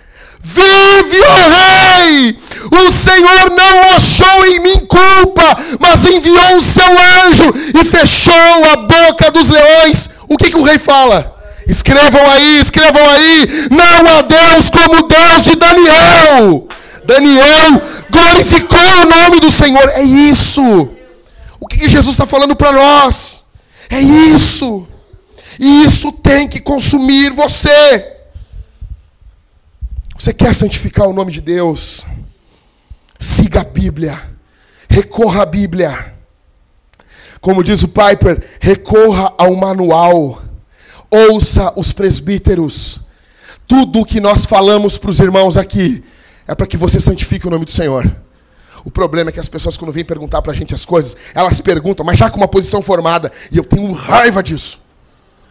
[0.41, 2.38] Vive, ó Rei!
[2.71, 6.89] O Senhor não achou em mim culpa, mas enviou o seu
[7.27, 10.09] anjo e fechou a boca dos leões.
[10.27, 11.36] O que, que o rei fala?
[11.67, 13.67] Escrevam aí, escrevam aí.
[13.71, 16.67] Não há Deus como Deus de Daniel.
[17.05, 19.89] Daniel glorificou o nome do Senhor.
[19.95, 20.89] É isso.
[21.60, 23.45] O que, que Jesus está falando para nós?
[23.89, 24.88] É isso.
[25.60, 28.16] E isso tem que consumir você.
[30.18, 32.06] Você quer santificar o nome de Deus?
[33.20, 34.22] Siga a Bíblia.
[34.89, 36.14] Recorra à Bíblia.
[37.41, 40.41] Como diz o Piper, recorra ao manual.
[41.12, 43.01] Ouça os presbíteros.
[43.68, 46.03] Tudo o que nós falamos para os irmãos aqui
[46.47, 48.24] é para que você santifique o nome do Senhor.
[48.86, 51.59] O problema é que as pessoas, quando vêm perguntar para a gente as coisas, elas
[51.59, 53.31] perguntam, mas já com uma posição formada.
[53.51, 54.79] E eu tenho raiva disso.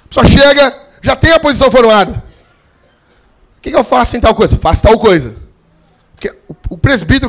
[0.05, 2.23] A pessoa chega, já tem a posição formada.
[3.59, 4.57] O que, que eu faço em tal coisa?
[4.57, 5.35] Faço tal coisa.
[6.15, 6.33] Porque
[6.71, 7.29] o, presbítero,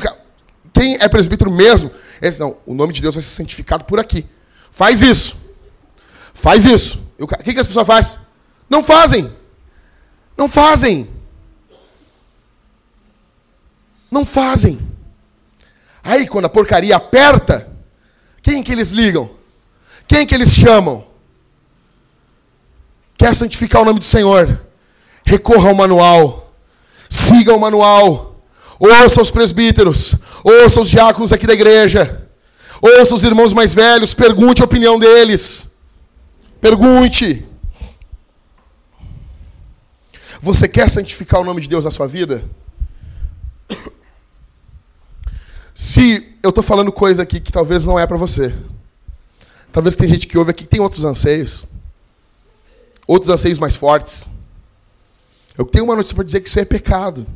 [0.71, 1.89] quem é presbítero mesmo,
[2.21, 4.27] ele diz, não, o nome de Deus vai ser santificado por aqui.
[4.69, 5.35] Faz isso.
[6.35, 7.03] Faz isso.
[7.17, 8.19] O que, que as pessoas fazem?
[8.69, 9.33] Não fazem.
[10.37, 11.09] Não fazem.
[14.11, 14.94] Não fazem.
[16.05, 17.67] Aí quando a porcaria aperta,
[18.43, 19.27] quem que eles ligam?
[20.07, 21.03] Quem que eles chamam?
[23.17, 24.61] Quer santificar o nome do Senhor?
[25.25, 26.53] Recorra ao manual.
[27.09, 28.45] Siga o manual.
[28.77, 30.13] Ouça os presbíteros.
[30.43, 32.29] Ouça os diáconos aqui da igreja.
[32.79, 34.13] Ouça os irmãos mais velhos.
[34.13, 35.79] Pergunte a opinião deles.
[36.61, 37.43] Pergunte.
[40.39, 42.47] Você quer santificar o nome de Deus na sua vida?
[45.77, 48.55] Se eu estou falando coisa aqui que talvez não é para você.
[49.73, 51.65] Talvez tem gente que ouve aqui que tem outros anseios.
[53.05, 54.29] Outros anseios mais fortes.
[55.57, 57.27] Eu tenho uma notícia para dizer que isso é pecado.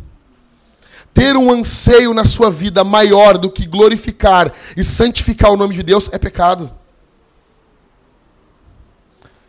[1.13, 5.83] Ter um anseio na sua vida maior do que glorificar e santificar o nome de
[5.83, 6.71] Deus é pecado.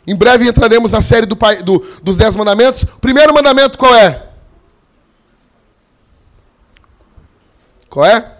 [0.05, 2.82] Em breve entraremos na série do, do, dos Dez Mandamentos.
[2.82, 4.30] Primeiro mandamento qual é?
[7.88, 8.39] Qual é?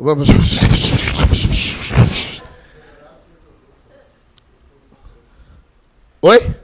[0.00, 0.28] Vamos.
[6.22, 6.56] Oi?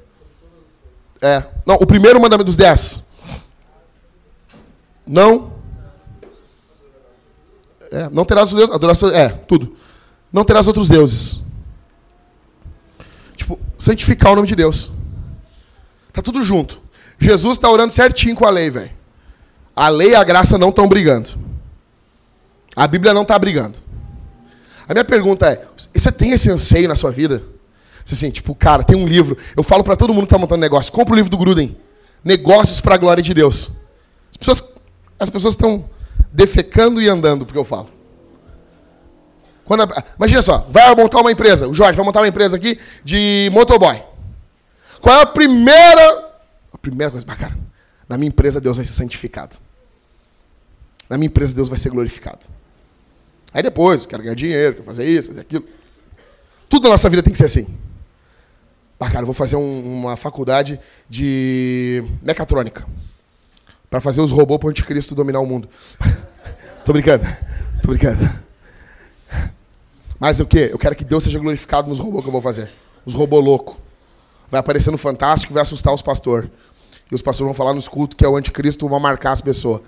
[1.20, 1.42] É.
[1.66, 3.08] Não, o primeiro mandamento dos dez.
[5.04, 5.52] Não.
[7.90, 8.74] É, não terás outros deuses.
[8.74, 9.08] Adoração.
[9.10, 9.76] É, tudo.
[10.32, 11.40] Não terás outros deuses.
[13.34, 14.92] Tipo, santificar o nome de Deus.
[16.12, 16.80] Tá tudo junto.
[17.18, 18.92] Jesus está orando certinho com a lei, velho.
[19.74, 21.43] A lei e a graça não estão brigando.
[22.74, 23.78] A Bíblia não está brigando.
[24.88, 27.42] A minha pergunta é: você tem esse anseio na sua vida?
[28.04, 29.36] Você assim, tipo, cara, tem um livro.
[29.56, 31.76] Eu falo para todo mundo que está montando negócio: compra o livro do Gruden.
[32.22, 33.72] Negócios para a glória de Deus.
[34.30, 34.74] As pessoas,
[35.18, 35.88] as pessoas estão
[36.32, 37.88] defecando e andando porque eu falo.
[39.64, 41.68] Quando a, imagina só, vai montar uma empresa.
[41.68, 44.02] O Jorge vai montar uma empresa aqui de motoboy.
[45.00, 46.34] Qual é a primeira.
[46.72, 47.56] A primeira coisa, cara,
[48.08, 49.56] na minha empresa Deus vai ser santificado.
[51.08, 52.46] Na minha empresa Deus vai ser glorificado.
[53.54, 55.64] Aí depois, quero ganhar dinheiro, quero fazer isso, fazer aquilo.
[56.68, 57.66] Tudo na nossa vida tem que ser assim.
[58.98, 62.86] Ah, cara, vou fazer um, uma faculdade de mecatrônica.
[63.90, 65.68] Para fazer os robôs para o anticristo dominar o mundo.
[66.84, 67.24] Tô brincando.
[67.82, 68.28] Tô brincando.
[70.18, 70.70] Mas o quê?
[70.72, 72.72] Eu quero que Deus seja glorificado nos robôs que eu vou fazer.
[73.04, 73.76] Os robôs loucos.
[74.50, 76.50] Vai aparecer no Fantástico vai assustar os pastores.
[77.12, 79.82] E os pastores vão falar nos cultos que é o anticristo, vão marcar as pessoas.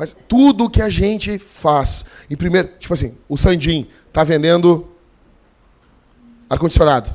[0.00, 2.06] Mas tudo que a gente faz.
[2.30, 4.88] Em primeiro, tipo assim, o Sandim está vendendo
[6.48, 7.14] ar-condicionado.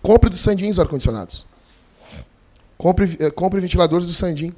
[0.00, 1.44] Compre dos Sandim os ar-condicionados.
[2.76, 4.54] Compre, eh, compre ventiladores do Sandim.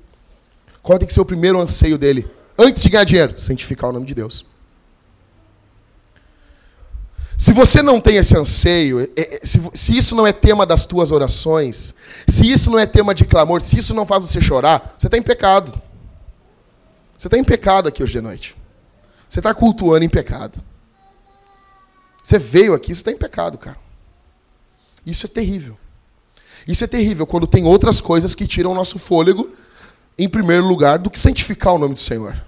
[0.82, 2.28] Qual tem que ser o primeiro anseio dele?
[2.58, 4.44] Antes de ganhar dinheiro, santificar o nome de Deus.
[7.38, 11.10] Se você não tem esse anseio, é, é, se, isso não é tema das tuas
[11.10, 11.94] orações,
[12.28, 15.16] se isso não é tema de clamor, se isso não faz você chorar, você está
[15.16, 15.88] em pecado.
[17.20, 18.56] Você está em pecado aqui hoje de noite.
[19.28, 20.64] Você está cultuando em pecado.
[22.22, 23.76] Você veio aqui, você está em pecado, cara.
[25.04, 25.76] Isso é terrível.
[26.66, 29.50] Isso é terrível quando tem outras coisas que tiram o nosso fôlego,
[30.16, 32.42] em primeiro lugar, do que santificar o nome do Senhor.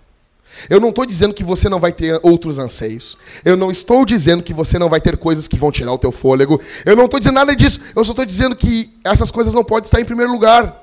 [0.71, 3.19] Eu não estou dizendo que você não vai ter outros anseios.
[3.45, 6.11] Eu não estou dizendo que você não vai ter coisas que vão tirar o teu
[6.11, 6.59] fôlego.
[6.87, 7.79] Eu não estou dizendo nada disso.
[7.95, 10.82] Eu só estou dizendo que essas coisas não podem estar em primeiro lugar.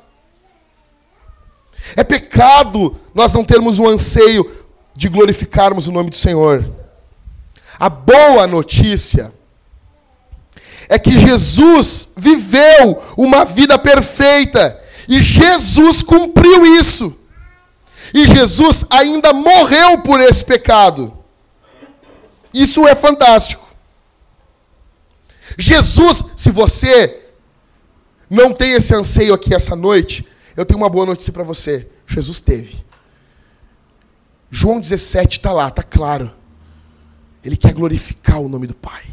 [1.96, 4.50] É pecado nós não termos o anseio
[4.96, 6.66] de glorificarmos o nome do Senhor.
[7.80, 9.34] A boa notícia
[10.90, 17.18] é que Jesus viveu uma vida perfeita E Jesus cumpriu isso.
[18.14, 21.12] E Jesus ainda morreu por esse pecado.
[22.54, 23.68] Isso é fantástico.
[25.58, 27.22] Jesus, se você
[28.30, 30.28] não tem esse anseio aqui essa noite,
[30.60, 31.88] eu tenho uma boa notícia para você.
[32.06, 32.84] Jesus teve.
[34.52, 36.30] João 17 está lá, está claro.
[37.42, 39.04] Ele quer glorificar o nome do Pai.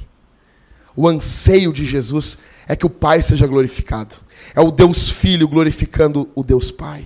[0.97, 4.17] O anseio de Jesus é que o Pai seja glorificado.
[4.57, 7.05] É o Deus Filho glorificando o Deus Pai.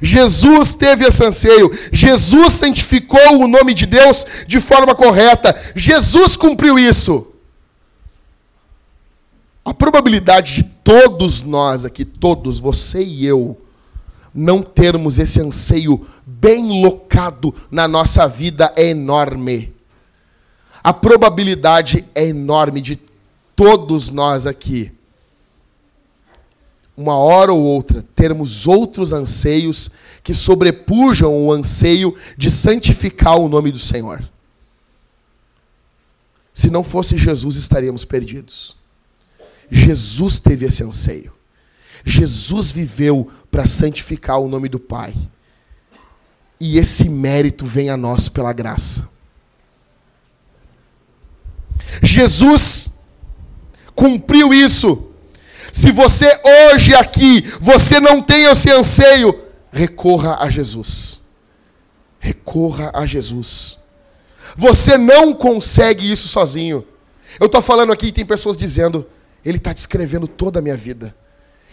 [0.00, 1.76] Jesus teve esse anseio.
[1.90, 5.60] Jesus santificou o nome de Deus de forma correta.
[5.74, 7.31] Jesus cumpriu isso.
[9.82, 13.60] Probabilidade de todos nós aqui, todos, você e eu,
[14.32, 19.74] não termos esse anseio bem locado na nossa vida é enorme.
[20.84, 22.94] A probabilidade é enorme de
[23.56, 24.92] todos nós aqui,
[26.96, 29.90] uma hora ou outra, termos outros anseios
[30.22, 34.22] que sobrepujam o anseio de santificar o nome do Senhor.
[36.54, 38.80] Se não fosse Jesus, estaríamos perdidos.
[39.74, 41.32] Jesus teve esse anseio.
[42.04, 45.14] Jesus viveu para santificar o nome do Pai.
[46.60, 49.08] E esse mérito vem a nós pela graça.
[52.02, 53.00] Jesus
[53.94, 55.10] cumpriu isso.
[55.72, 56.28] Se você
[56.70, 59.34] hoje aqui, você não tem esse anseio,
[59.72, 61.22] recorra a Jesus.
[62.20, 63.78] Recorra a Jesus.
[64.54, 66.86] Você não consegue isso sozinho.
[67.40, 69.06] Eu estou falando aqui e tem pessoas dizendo,
[69.44, 71.14] ele está descrevendo toda a minha vida.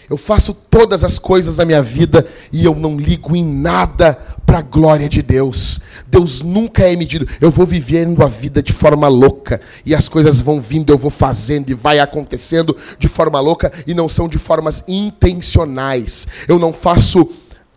[0.09, 4.57] Eu faço todas as coisas da minha vida e eu não ligo em nada para
[4.57, 5.81] a glória de Deus.
[6.07, 7.27] Deus nunca é medido.
[7.39, 11.11] Eu vou vivendo a vida de forma louca e as coisas vão vindo, eu vou
[11.11, 16.27] fazendo e vai acontecendo de forma louca e não são de formas intencionais.
[16.47, 17.29] Eu não faço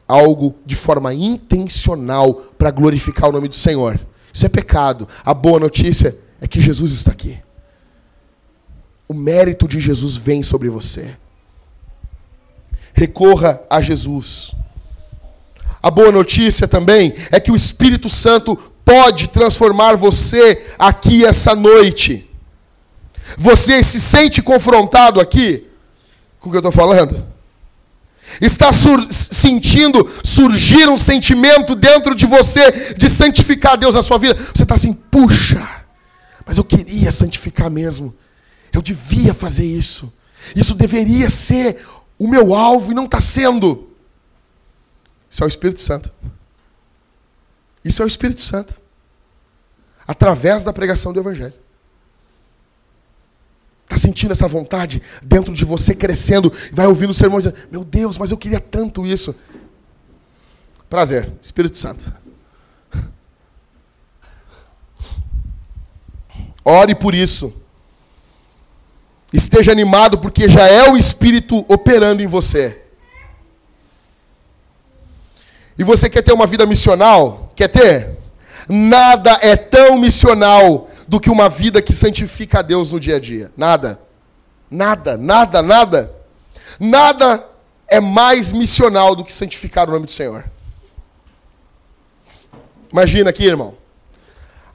[0.09, 4.01] algo de forma intencional para glorificar o nome do Senhor.
[4.33, 5.07] Isso é pecado.
[5.23, 7.39] A boa notícia é que Jesus está aqui.
[9.13, 11.15] O mérito de Jesus vem sobre você.
[12.95, 14.53] Recorra a Jesus.
[15.83, 22.27] A boa notícia também é que o Espírito Santo pode transformar você aqui essa noite.
[23.37, 25.67] Você se sente confrontado aqui
[26.41, 27.23] com o que eu estou falando?
[28.41, 34.35] Está sur sentindo surgir um sentimento dentro de você de santificar Deus na sua vida?
[34.55, 35.69] Você está assim, puxa,
[36.47, 38.22] mas eu queria santificar mesmo.
[38.73, 40.13] Eu devia fazer isso.
[40.57, 41.87] Isso deveria ser
[42.19, 43.91] o meu alvo e não está sendo.
[45.29, 46.13] Isso é o Espírito Santo.
[47.85, 48.81] Isso é o Espírito Santo.
[50.07, 51.55] Através da pregação do Evangelho.
[53.85, 58.39] Está sentindo essa vontade dentro de você crescendo, vai ouvindo sermões, meu Deus, mas eu
[58.39, 59.39] queria tanto isso.
[60.89, 62.11] Prazer, Espírito Santo.
[66.65, 67.62] Ore por isso.
[69.33, 72.83] Esteja animado, porque já é o Espírito operando em você.
[75.79, 77.51] E você quer ter uma vida missional?
[77.57, 78.19] Quer ter?
[78.69, 83.21] Nada é tão missional do que uma vida que santifica a Deus no dia a
[83.21, 83.51] dia.
[83.57, 83.99] Nada.
[84.71, 86.15] Nada, nada, nada.
[86.79, 87.45] Nada
[87.89, 90.45] é mais missional do que santificar o nome do Senhor.
[92.91, 93.75] Imagina aqui, irmão.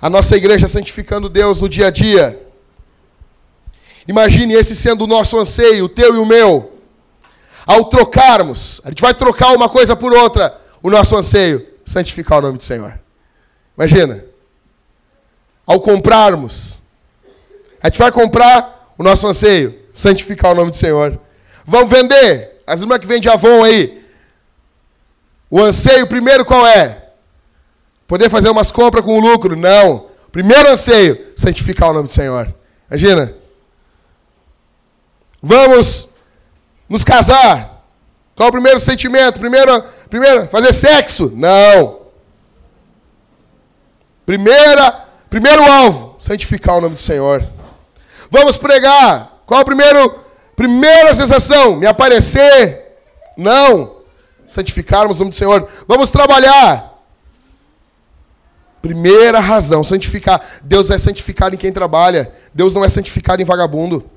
[0.02, 2.47] A nossa igreja santificando Deus no dia a dia.
[4.08, 6.78] Imagine esse sendo o nosso anseio, o teu e o meu.
[7.66, 12.42] Ao trocarmos, a gente vai trocar uma coisa por outra, o nosso anseio, santificar o
[12.42, 12.98] nome do Senhor.
[13.78, 14.24] Imagina.
[15.66, 16.80] Ao comprarmos,
[17.84, 21.20] a gente vai comprar o nosso anseio, santificar o nome do Senhor.
[21.66, 22.62] Vamos vender.
[22.66, 24.02] As irmãs que vendem Avon aí.
[25.50, 27.10] O anseio primeiro qual é?
[28.08, 29.58] Poder fazer umas compras com lucro?
[29.58, 30.08] Não.
[30.32, 32.54] Primeiro anseio, santificar o nome do Senhor.
[32.90, 33.34] Imagina.
[35.42, 36.16] Vamos
[36.90, 37.84] nos casar.
[38.36, 39.40] Qual o primeiro sentimento?
[39.40, 41.32] Primeiro, primeiro fazer sexo?
[41.36, 42.08] Não.
[44.26, 44.92] Primeira,
[45.30, 47.48] primeiro alvo, santificar o nome do Senhor.
[48.30, 49.42] Vamos pregar.
[49.46, 50.14] Qual o primeiro,
[50.56, 51.78] primeira sensação?
[51.78, 52.98] Me aparecer?
[53.38, 53.98] Não.
[54.48, 55.68] Santificarmos o nome do Senhor.
[55.88, 56.94] Vamos trabalhar.
[58.82, 60.42] Primeira razão, santificar.
[60.62, 62.32] Deus é santificado em quem trabalha.
[62.54, 64.10] Deus não é santificado em vagabundo.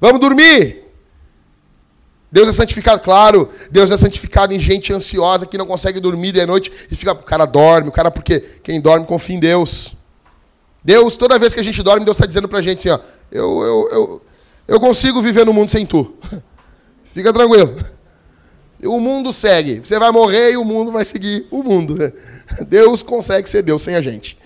[0.00, 0.84] Vamos dormir.
[2.32, 3.48] Deus é santificado, claro.
[3.70, 7.16] Deus é santificado em gente ansiosa que não consegue dormir de noite e fica, o
[7.16, 9.94] cara dorme, o cara porque quem dorme confia em Deus.
[10.82, 12.98] Deus, toda vez que a gente dorme, Deus está dizendo para a gente assim, ó,
[13.30, 14.22] eu, eu, eu,
[14.66, 16.14] Eu consigo viver no mundo sem tu.
[17.12, 17.74] Fica tranquilo.
[18.84, 19.80] O mundo segue.
[19.80, 21.98] Você vai morrer e o mundo vai seguir o mundo.
[22.66, 24.38] Deus consegue ser Deus sem a gente.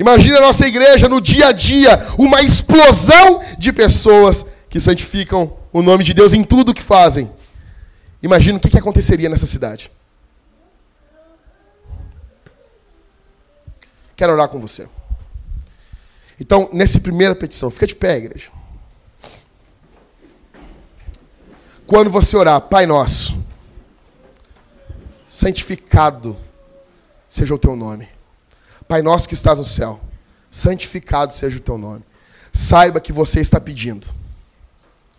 [0.00, 5.82] Imagina a nossa igreja no dia a dia, uma explosão de pessoas que santificam o
[5.82, 7.30] nome de Deus em tudo que fazem.
[8.22, 9.92] Imagina o que aconteceria nessa cidade.
[14.16, 14.88] Quero orar com você.
[16.40, 18.50] Então, nessa primeira petição, fica de pé, igreja.
[21.86, 23.38] Quando você orar, Pai Nosso,
[25.28, 26.34] santificado
[27.28, 28.08] seja o teu nome.
[28.90, 30.00] Pai Nosso que estás no céu,
[30.50, 32.04] santificado seja o teu nome.
[32.52, 34.12] Saiba que você está pedindo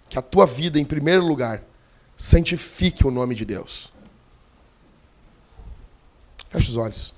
[0.09, 1.63] que a tua vida, em primeiro lugar,
[2.17, 3.89] santifique o nome de Deus.
[6.49, 7.13] Feche os olhos.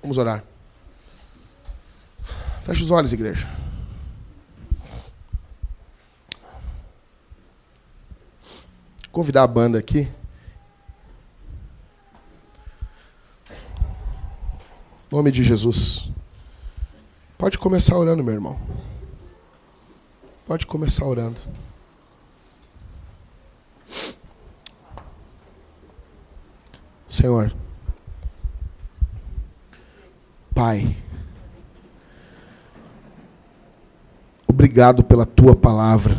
[0.00, 0.42] Vamos orar.
[2.62, 3.46] Feche os olhos, igreja.
[9.12, 10.10] Convidar a banda aqui.
[15.10, 16.10] Nome de Jesus.
[17.36, 18.60] Pode começar orando, meu irmão.
[20.46, 21.40] Pode começar orando.
[27.08, 27.52] Senhor.
[30.54, 30.96] Pai.
[34.46, 36.16] Obrigado pela tua palavra.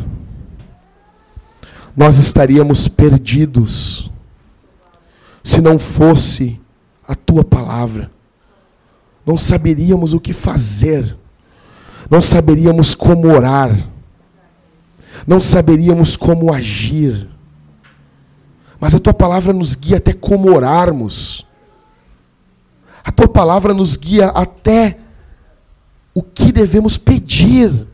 [1.96, 4.10] Nós estaríamos perdidos
[5.44, 6.60] se não fosse
[7.06, 8.10] a tua palavra.
[9.24, 11.16] Não saberíamos o que fazer,
[12.10, 13.70] não saberíamos como orar,
[15.26, 17.28] não saberíamos como agir.
[18.80, 21.46] Mas a tua palavra nos guia até como orarmos.
[23.04, 24.98] A tua palavra nos guia até
[26.12, 27.86] o que devemos pedir.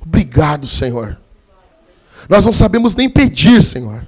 [0.00, 1.18] Obrigado, Senhor.
[2.28, 4.06] Nós não sabemos nem pedir, Senhor.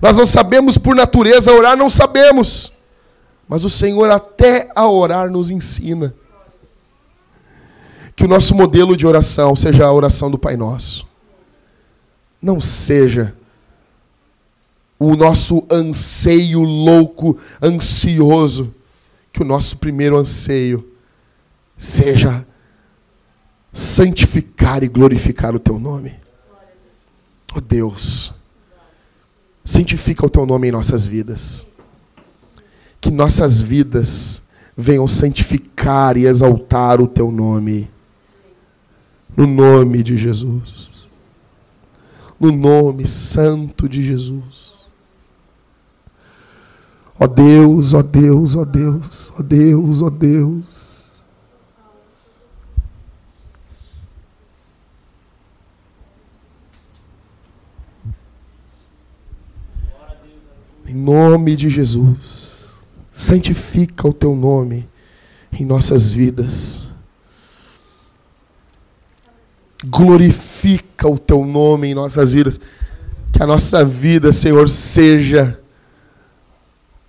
[0.00, 2.75] Nós não sabemos por natureza orar, não sabemos.
[3.48, 6.14] Mas o Senhor, até a orar, nos ensina.
[8.14, 11.06] Que o nosso modelo de oração seja a oração do Pai Nosso.
[12.40, 13.34] Não seja
[14.98, 18.74] o nosso anseio louco, ansioso.
[19.32, 20.92] Que o nosso primeiro anseio
[21.76, 22.44] seja
[23.72, 26.14] santificar e glorificar o teu nome.
[27.54, 28.34] Oh Deus,
[29.64, 31.66] santifica o teu nome em nossas vidas.
[33.06, 34.42] Que nossas vidas
[34.76, 37.88] venham santificar e exaltar o teu nome.
[39.36, 41.08] No nome de Jesus.
[42.40, 44.90] No nome santo de Jesus.
[47.16, 51.12] Ó oh Deus, ó oh Deus, ó oh Deus, ó Deus, ó Deus.
[60.88, 62.45] Em nome de Jesus.
[63.16, 64.86] Santifica o teu nome
[65.50, 66.86] em nossas vidas.
[69.86, 72.60] Glorifica o teu nome em nossas vidas.
[73.32, 75.58] Que a nossa vida, Senhor, seja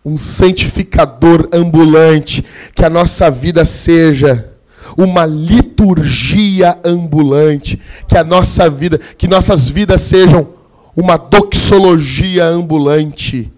[0.03, 2.41] um santificador ambulante.
[2.74, 4.49] Que a nossa vida seja
[4.97, 7.82] uma liturgia ambulante.
[8.07, 10.53] Que a nossa vida, que nossas vidas sejam
[10.95, 13.52] uma doxologia ambulante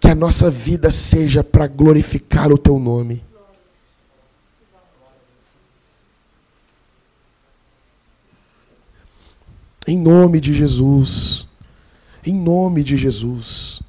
[0.00, 3.24] que a nossa vida seja para glorificar o teu nome.
[9.86, 11.46] Em nome de Jesus.
[12.24, 13.80] Em nome de Jesus.